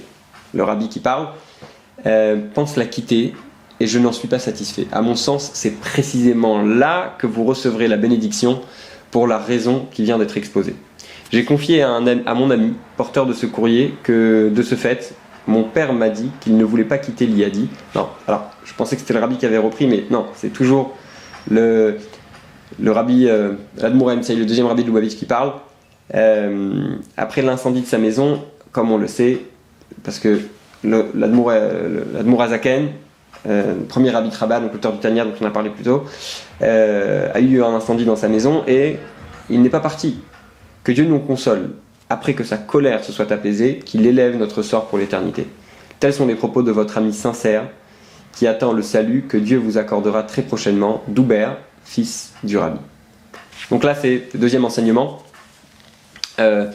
le 0.53 0.63
rabbi 0.63 0.87
qui 0.87 0.99
parle, 0.99 1.29
euh, 2.05 2.39
pensent 2.53 2.77
la 2.77 2.85
quitter 2.85 3.33
et 3.85 3.87
je 3.87 3.99
n'en 3.99 4.11
suis 4.11 4.27
pas 4.27 4.39
satisfait. 4.39 4.87
À 4.91 5.03
mon 5.03 5.13
sens, 5.13 5.51
c'est 5.53 5.79
précisément 5.79 6.63
là 6.63 7.15
que 7.19 7.27
vous 7.27 7.43
recevrez 7.43 7.87
la 7.87 7.97
bénédiction 7.97 8.61
pour 9.11 9.27
la 9.27 9.37
raison 9.37 9.85
qui 9.91 10.03
vient 10.03 10.17
d'être 10.17 10.37
exposée. 10.37 10.73
J'ai 11.31 11.45
confié 11.45 11.83
à, 11.83 11.99
mon 12.33 12.49
ami, 12.49 12.73
porteur 12.97 13.27
de 13.27 13.33
ce 13.33 13.45
courrier, 13.45 13.93
que 14.01 14.49
de 14.49 14.63
ce 14.63 14.73
fait, 14.73 15.13
mon 15.45 15.65
père 15.65 15.93
m'a 15.93 16.09
dit 16.09 16.31
qu'il 16.39 16.57
ne 16.57 16.63
voulait 16.63 16.83
pas 16.83 16.97
quitter 16.97 17.27
l'IADI. 17.27 17.69
Non, 17.93 18.07
alors 18.27 18.49
je 18.63 18.73
pensais 18.73 18.95
que 18.95 19.01
c'était 19.01 19.13
le 19.13 19.19
rabbi 19.19 19.37
qui 19.37 19.45
avait 19.45 19.59
repris, 19.59 19.85
mais 19.85 20.05
non, 20.09 20.25
c'est 20.33 20.51
toujours 20.51 20.95
le, 21.51 21.97
le 22.79 22.91
rabbi 22.91 23.27
euh, 23.27 23.53
c'est 24.23 24.35
le 24.35 24.45
deuxième 24.45 24.65
rabbi 24.65 24.81
de 24.81 24.87
Lubavitch 24.87 25.15
qui 25.15 25.25
parle. 25.25 25.53
Euh, 26.15 26.95
après 27.17 27.43
l'incendie 27.43 27.81
de 27.81 27.85
sa 27.85 27.99
maison, 27.99 28.43
comme 28.71 28.91
on 28.91 28.97
le 28.97 29.07
sait, 29.07 29.41
parce 30.03 30.17
que 30.17 30.39
l'Admour 30.83 31.51
Azaken, 32.41 32.89
euh, 33.47 33.75
premier 33.87 34.09
rabbi 34.09 34.29
Rabat, 34.29 34.59
donc 34.59 34.73
l'auteur 34.73 34.93
du 34.93 34.99
Tanya 34.99 35.25
dont 35.25 35.33
on 35.39 35.45
a 35.45 35.51
parlé 35.51 35.69
plus 35.69 35.83
tôt, 35.83 36.03
euh, 36.61 37.29
a 37.33 37.39
eu 37.39 37.61
un 37.63 37.73
incendie 37.73 38.05
dans 38.05 38.15
sa 38.15 38.27
maison 38.27 38.63
et 38.67 38.97
il 39.49 39.61
n'est 39.61 39.69
pas 39.69 39.79
parti. 39.79 40.19
Que 40.83 40.91
Dieu 40.91 41.05
nous 41.05 41.19
console 41.19 41.71
après 42.09 42.33
que 42.33 42.43
sa 42.43 42.57
colère 42.57 43.03
se 43.03 43.11
soit 43.11 43.31
apaisée, 43.31 43.79
qu'il 43.79 44.05
élève 44.05 44.37
notre 44.37 44.61
sort 44.61 44.87
pour 44.87 44.97
l'éternité. 44.97 45.47
Tels 45.99 46.13
sont 46.13 46.27
les 46.27 46.35
propos 46.35 46.61
de 46.61 46.71
votre 46.71 46.97
ami 46.97 47.13
sincère, 47.13 47.63
qui 48.33 48.47
attend 48.47 48.73
le 48.73 48.81
salut 48.81 49.25
que 49.27 49.37
Dieu 49.37 49.57
vous 49.57 49.77
accordera 49.77 50.23
très 50.23 50.41
prochainement, 50.41 51.03
d'Oubert, 51.07 51.57
fils 51.83 52.33
du 52.43 52.57
rabbi. 52.57 52.79
Donc 53.71 53.83
là, 53.83 53.95
c'est 53.95 54.23
le 54.33 54.39
deuxième 54.39 54.65
enseignement. 54.65 55.23
Euh, 56.39 56.67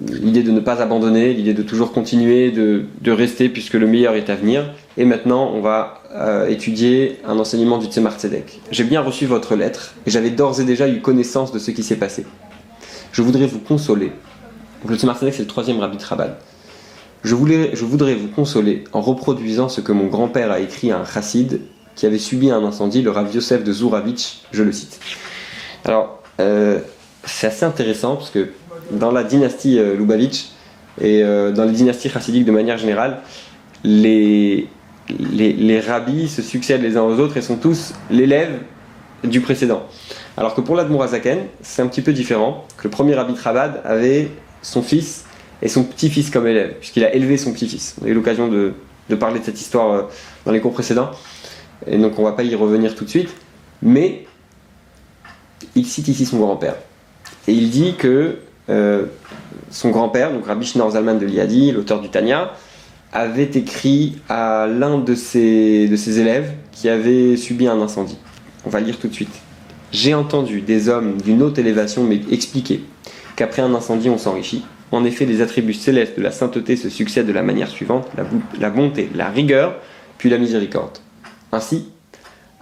l'idée 0.00 0.42
de 0.42 0.50
ne 0.50 0.60
pas 0.60 0.82
abandonner, 0.82 1.32
l'idée 1.32 1.54
de 1.54 1.62
toujours 1.62 1.92
continuer, 1.92 2.50
de, 2.50 3.10
rester 3.10 3.48
puisque 3.48 3.74
le 3.74 3.86
meilleur 3.86 4.14
est 4.14 4.30
à 4.30 4.34
venir. 4.34 4.74
Et 4.96 5.04
maintenant, 5.04 5.50
on 5.54 5.60
va 5.60 6.02
euh, 6.14 6.48
étudier 6.48 7.18
un 7.26 7.38
enseignement 7.38 7.78
du 7.78 7.86
Tzemar. 7.86 8.16
J'ai 8.70 8.84
bien 8.84 9.00
reçu 9.00 9.26
votre 9.26 9.54
lettre 9.56 9.94
et 10.06 10.10
j'avais 10.10 10.30
d'ores 10.30 10.60
et 10.60 10.64
déjà 10.64 10.88
eu 10.88 11.00
connaissance 11.00 11.52
de 11.52 11.58
ce 11.58 11.70
qui 11.70 11.82
s'est 11.82 11.96
passé. 11.96 12.26
Je 13.12 13.22
voudrais 13.22 13.46
vous 13.46 13.60
consoler. 13.60 14.12
Le 14.86 14.96
Tzemar 14.96 15.16
c'est 15.18 15.38
le 15.38 15.46
troisième 15.46 15.80
rabbi 15.80 15.96
de 15.96 16.02
Je, 17.24 17.34
voulais, 17.34 17.70
je 17.74 17.84
voudrais 17.84 18.14
vous 18.14 18.28
consoler 18.28 18.84
en 18.92 19.00
reproduisant 19.00 19.68
ce 19.68 19.80
que 19.80 19.92
mon 19.92 20.06
grand-père 20.06 20.50
a 20.50 20.60
écrit 20.60 20.92
à 20.92 20.98
un 20.98 21.04
chassid 21.04 21.60
qui 21.94 22.04
avait 22.04 22.18
subi 22.18 22.50
un 22.50 22.62
incendie, 22.62 23.00
le 23.00 23.10
Rav 23.10 23.34
Yosef 23.34 23.64
de 23.64 23.72
Zouravitch, 23.72 24.42
je 24.52 24.62
le 24.62 24.70
cite. 24.70 25.00
Alors, 25.84 26.22
euh, 26.40 26.80
c'est 27.24 27.46
assez 27.46 27.64
intéressant 27.64 28.16
parce 28.16 28.30
que 28.30 28.50
dans 28.90 29.10
la 29.10 29.24
dynastie 29.24 29.78
euh, 29.78 29.96
Lubavitch, 29.96 30.50
et 31.00 31.22
euh, 31.22 31.52
dans 31.52 31.64
les 31.64 31.72
dynasties 31.72 32.08
chassidiques 32.08 32.44
de 32.44 32.52
manière 32.52 32.78
générale, 32.78 33.18
les, 33.84 34.68
rabbis 35.86 36.28
se 36.28 36.42
succèdent 36.42 36.82
les 36.82 36.96
uns 36.96 37.02
aux 37.02 37.18
autres 37.18 37.36
et 37.36 37.42
sont 37.42 37.56
tous 37.56 37.92
l'élève 38.10 38.58
du 39.24 39.40
précédent. 39.40 39.82
Alors 40.36 40.54
que 40.54 40.60
pour 40.60 40.76
l'Admorazaken, 40.76 41.40
c'est 41.62 41.82
un 41.82 41.86
petit 41.86 42.02
peu 42.02 42.12
différent, 42.12 42.64
que 42.76 42.84
le 42.84 42.90
premier 42.90 43.14
rabbi 43.14 43.34
Trabad 43.34 43.80
avait 43.84 44.30
son 44.62 44.82
fils 44.82 45.24
et 45.62 45.68
son 45.68 45.84
petit-fils 45.84 46.30
comme 46.30 46.46
élève, 46.46 46.74
puisqu'il 46.78 47.04
a 47.04 47.14
élevé 47.14 47.36
son 47.36 47.52
petit-fils. 47.52 47.96
On 48.02 48.06
a 48.06 48.08
eu 48.08 48.14
l'occasion 48.14 48.48
de, 48.48 48.74
de, 49.08 49.14
parler 49.14 49.40
de 49.40 49.44
cette 49.44 49.60
histoire 49.60 49.90
euh, 49.90 50.02
dans 50.44 50.52
les 50.52 50.60
cours 50.60 50.72
précédents, 50.72 51.10
et 51.86 51.98
donc 51.98 52.18
on 52.18 52.22
va 52.22 52.32
pas 52.32 52.42
y 52.42 52.54
revenir 52.54 52.94
tout 52.94 53.04
de 53.04 53.10
suite, 53.10 53.30
mais 53.82 54.26
il 55.74 55.86
cite 55.86 56.08
ici 56.08 56.26
son 56.26 56.38
grand-père. 56.38 56.76
Et 57.48 57.52
il 57.52 57.70
dit 57.70 57.94
que 57.96 58.38
son 58.68 59.90
grand-père, 59.90 60.32
donc 60.32 60.46
Rabbi 60.46 60.66
Shneur 60.66 60.90
Zalman 60.90 61.18
de 61.18 61.26
Liadi, 61.26 61.72
l'auteur 61.72 62.00
du 62.00 62.08
Tanya, 62.08 62.52
avait 63.12 63.44
écrit 63.44 64.16
à 64.28 64.66
l'un 64.66 64.98
de 64.98 65.14
ses, 65.14 66.20
élèves 66.20 66.52
qui 66.72 66.88
avait 66.88 67.36
subi 67.36 67.66
un 67.66 67.80
incendie. 67.80 68.18
On 68.64 68.70
va 68.70 68.80
lire 68.80 68.98
tout 68.98 69.08
de 69.08 69.14
suite. 69.14 69.34
J'ai 69.92 70.14
entendu 70.14 70.60
des 70.60 70.88
hommes 70.88 71.20
d'une 71.22 71.42
haute 71.42 71.58
élévation 71.58 72.04
m'expliquer 72.04 72.84
qu'après 73.36 73.62
un 73.62 73.74
incendie 73.74 74.10
on 74.10 74.18
s'enrichit. 74.18 74.64
En 74.92 75.04
effet, 75.04 75.24
les 75.24 75.40
attributs 75.40 75.74
célestes 75.74 76.16
de 76.16 76.22
la 76.22 76.30
sainteté 76.30 76.76
se 76.76 76.88
succèdent 76.88 77.26
de 77.26 77.32
la 77.32 77.42
manière 77.42 77.68
suivante 77.68 78.08
la 78.58 78.70
bonté, 78.70 79.08
la 79.14 79.28
rigueur, 79.28 79.76
puis 80.18 80.30
la 80.30 80.38
miséricorde. 80.38 80.98
Ainsi, 81.52 81.88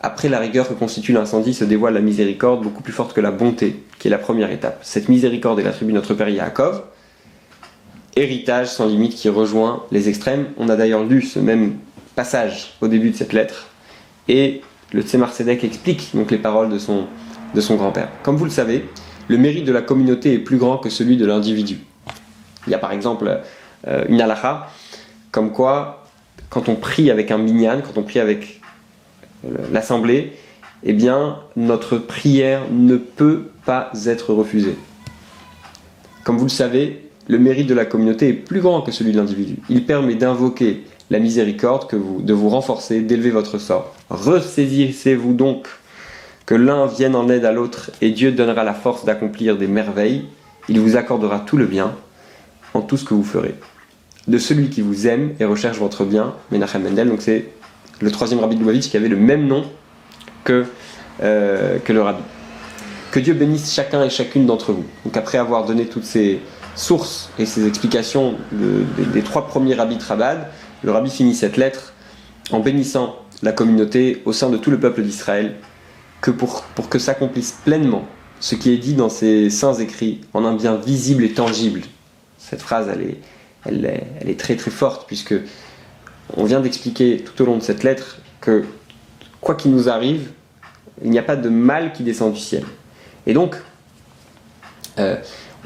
après 0.04 0.28
la 0.28 0.38
rigueur 0.38 0.68
que 0.68 0.75
constitue 0.75 1.12
l'incendie 1.12 1.54
se 1.54 1.64
dévoile 1.64 1.94
la 1.94 2.02
miséricorde 2.02 2.62
beaucoup 2.62 2.82
plus 2.82 2.92
forte 2.92 3.14
que 3.14 3.23
la 3.23 3.30
bonté, 3.30 3.82
qui 3.99 4.08
est 4.08 4.11
la 4.11 4.18
première 4.18 4.50
étape. 4.50 4.80
Cette 4.82 5.08
miséricorde 5.08 5.58
est 5.61 5.62
l'attribut 5.62 5.92
de 5.92 5.96
notre 5.96 6.12
père 6.12 6.28
Yaakov, 6.28 6.82
héritage 8.14 8.68
sans 8.68 8.87
limite 8.87 9.14
qui 9.14 9.30
rejoint 9.30 9.84
les 9.90 10.11
extrêmes. 10.11 10.49
On 10.58 10.68
a 10.68 10.76
d'ailleurs 10.76 11.04
lu 11.04 11.23
ce 11.23 11.38
même 11.38 11.76
passage 12.16 12.75
au 12.82 12.88
début 12.88 13.11
de 13.11 13.16
cette 13.16 13.32
lettre, 13.32 13.68
et 14.28 14.61
le 14.92 15.00
Tzemar 15.00 15.32
Sedek 15.32 15.64
explique 15.64 16.11
donc 16.14 16.30
les 16.30 16.38
paroles 16.38 16.68
de 16.68 16.78
son, 16.78 17.06
de 17.54 17.61
son 17.62 17.76
grand-père. 17.76 18.11
Comme 18.23 18.37
vous 18.37 18.44
le 18.44 18.50
savez, 18.50 18.87
le 19.28 19.38
mérite 19.38 19.64
de 19.64 19.73
la 19.73 19.80
communauté 19.80 20.34
est 20.34 20.38
plus 20.38 20.58
grand 20.58 20.76
que 20.76 20.90
celui 20.90 21.16
de 21.16 21.25
l'individu. 21.25 21.78
Il 22.66 22.70
y 22.70 22.75
a 22.75 22.78
par 22.78 22.92
exemple 22.92 23.40
euh, 23.88 24.04
une 24.11 24.20
halakha, 24.20 24.68
comme 25.30 25.50
quoi, 25.50 26.04
quand 26.50 26.68
on 26.68 26.75
prie 26.75 27.11
avec 27.11 27.30
un 27.30 27.38
minyan, 27.38 27.80
quand 27.80 27.99
on 27.99 28.02
prie 28.02 28.20
avec 28.20 28.61
l'assemblée, 29.72 30.32
eh 30.82 30.92
bien, 30.92 31.38
notre 31.56 31.98
prière 31.98 32.62
ne 32.70 32.96
peut 32.96 33.44
pas 33.64 33.90
être 34.06 34.32
refusée. 34.34 34.76
Comme 36.24 36.36
vous 36.36 36.44
le 36.44 36.50
savez, 36.50 37.08
le 37.28 37.38
mérite 37.38 37.66
de 37.66 37.74
la 37.74 37.84
communauté 37.84 38.28
est 38.28 38.32
plus 38.34 38.60
grand 38.60 38.82
que 38.82 38.92
celui 38.92 39.12
de 39.12 39.16
l'individu. 39.16 39.56
Il 39.68 39.86
permet 39.86 40.14
d'invoquer 40.14 40.84
la 41.10 41.18
miséricorde, 41.18 41.88
que 41.88 41.96
vous, 41.96 42.22
de 42.22 42.32
vous 42.32 42.48
renforcer, 42.48 43.00
d'élever 43.00 43.30
votre 43.30 43.58
sort. 43.58 43.94
Ressaisissez-vous 44.10 45.34
donc 45.34 45.66
que 46.46 46.54
l'un 46.54 46.86
vienne 46.86 47.14
en 47.14 47.28
aide 47.28 47.44
à 47.44 47.52
l'autre 47.52 47.90
et 48.00 48.10
Dieu 48.10 48.32
donnera 48.32 48.64
la 48.64 48.74
force 48.74 49.04
d'accomplir 49.04 49.56
des 49.56 49.66
merveilles. 49.66 50.24
Il 50.68 50.80
vous 50.80 50.96
accordera 50.96 51.40
tout 51.40 51.56
le 51.56 51.66
bien 51.66 51.94
en 52.74 52.80
tout 52.80 52.96
ce 52.96 53.04
que 53.04 53.14
vous 53.14 53.24
ferez. 53.24 53.54
De 54.28 54.38
celui 54.38 54.70
qui 54.70 54.80
vous 54.80 55.06
aime 55.06 55.34
et 55.40 55.44
recherche 55.44 55.78
votre 55.78 56.04
bien, 56.04 56.34
Menachem 56.50 56.82
Mendel, 56.82 57.08
donc 57.08 57.20
c'est 57.20 57.46
le 58.00 58.10
troisième 58.10 58.40
rabbi 58.40 58.56
de 58.56 58.60
Lubavitch 58.60 58.90
qui 58.90 58.96
avait 58.96 59.08
le 59.08 59.16
même 59.16 59.46
nom 59.46 59.64
que, 60.44 60.66
euh, 61.22 61.78
que 61.78 61.92
le 61.92 62.02
rabbi. 62.02 62.22
Que 63.10 63.20
Dieu 63.20 63.34
bénisse 63.34 63.72
chacun 63.72 64.02
et 64.04 64.10
chacune 64.10 64.46
d'entre 64.46 64.72
vous. 64.72 64.84
Donc 65.04 65.16
après 65.16 65.38
avoir 65.38 65.64
donné 65.64 65.86
toutes 65.86 66.04
ces 66.04 66.40
sources 66.74 67.30
et 67.38 67.46
ces 67.46 67.66
explications 67.66 68.34
des 68.52 69.22
trois 69.22 69.46
premiers 69.46 69.74
rabbis 69.74 69.96
de 69.96 70.02
Rabad, 70.02 70.48
le 70.82 70.90
rabbi 70.90 71.10
finit 71.10 71.34
cette 71.34 71.56
lettre 71.56 71.92
en 72.50 72.60
bénissant 72.60 73.16
la 73.42 73.52
communauté 73.52 74.22
au 74.24 74.32
sein 74.32 74.50
de 74.50 74.56
tout 74.56 74.70
le 74.70 74.80
peuple 74.80 75.02
d'Israël, 75.02 75.54
que 76.20 76.30
pour, 76.30 76.62
pour 76.74 76.88
que 76.88 76.98
s'accomplisse 76.98 77.59
pleinement 77.64 78.07
ce 78.40 78.57
qui 78.57 78.72
est 78.72 78.78
dit 78.78 78.94
dans 78.94 79.09
ces 79.09 79.48
saints 79.48 79.74
écrits 79.74 80.20
en 80.35 80.44
un 80.44 80.54
bien 80.54 80.76
visible 80.76 81.24
et 81.24 81.33
tangible. 81.33 81.83
Cette 82.38 82.61
phrase, 82.61 82.88
elle 82.92 83.02
est, 83.87 84.07
elle 84.20 84.28
est 84.28 84.38
très 84.38 84.57
très 84.57 84.70
forte, 84.70 85.07
puisque 85.07 85.35
on 86.37 86.44
vient 86.44 86.60
d'expliquer 86.60 87.18
tout 87.18 87.42
au 87.42 87.46
long 87.46 87.58
de 87.58 87.62
cette 87.62 87.82
lettre 87.82 88.18
que 88.40 88.64
quoi 89.40 89.54
qu'il 89.54 89.72
nous 89.72 89.88
arrive, 89.88 90.30
il 91.02 91.10
n'y 91.10 91.18
a 91.18 91.22
pas 91.22 91.37
de 91.37 91.48
mal 91.48 91.92
qui 91.92 92.02
descend 92.02 92.32
du 92.32 92.40
ciel. 92.40 92.64
Et 93.26 93.34
donc, 93.34 93.56
euh, 94.98 95.16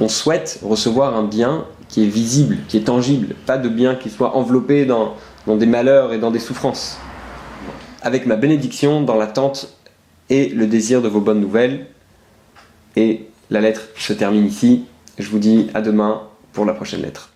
on 0.01 0.09
souhaite 0.09 0.61
recevoir 0.63 1.17
un 1.17 1.25
bien 1.25 1.67
qui 1.89 2.05
est 2.05 2.09
visible, 2.09 2.59
qui 2.69 2.77
est 2.77 2.85
tangible, 2.85 3.35
pas 3.47 3.59
de 3.59 3.69
bien 3.69 3.95
qui 3.95 4.11
soit 4.11 4.37
enveloppé 4.37 4.85
dans, 4.85 5.15
dans 5.47 5.57
des 5.57 5.67
malheurs 5.67 6.13
et 6.13 6.19
dans 6.19 6.31
des 6.31 6.39
souffrances. 6.39 6.99
Avec 8.03 8.27
ma 8.27 8.37
bénédiction 8.37 9.03
dans 9.03 9.17
l'attente 9.17 9.79
et 10.31 10.49
le 10.51 10.67
désir 10.67 11.03
de 11.03 11.09
vos 11.09 11.21
bonnes 11.21 11.41
nouvelles. 11.41 11.87
Et 12.97 13.27
la 13.51 13.61
lettre 13.61 13.83
se 13.97 14.13
termine 14.13 14.47
ici. 14.47 14.85
Je 15.19 15.29
vous 15.31 15.39
dis 15.39 15.69
à 15.75 15.81
demain 15.81 16.23
pour 16.53 16.65
la 16.65 16.75
prochaine 16.75 17.03
lettre. 17.03 17.31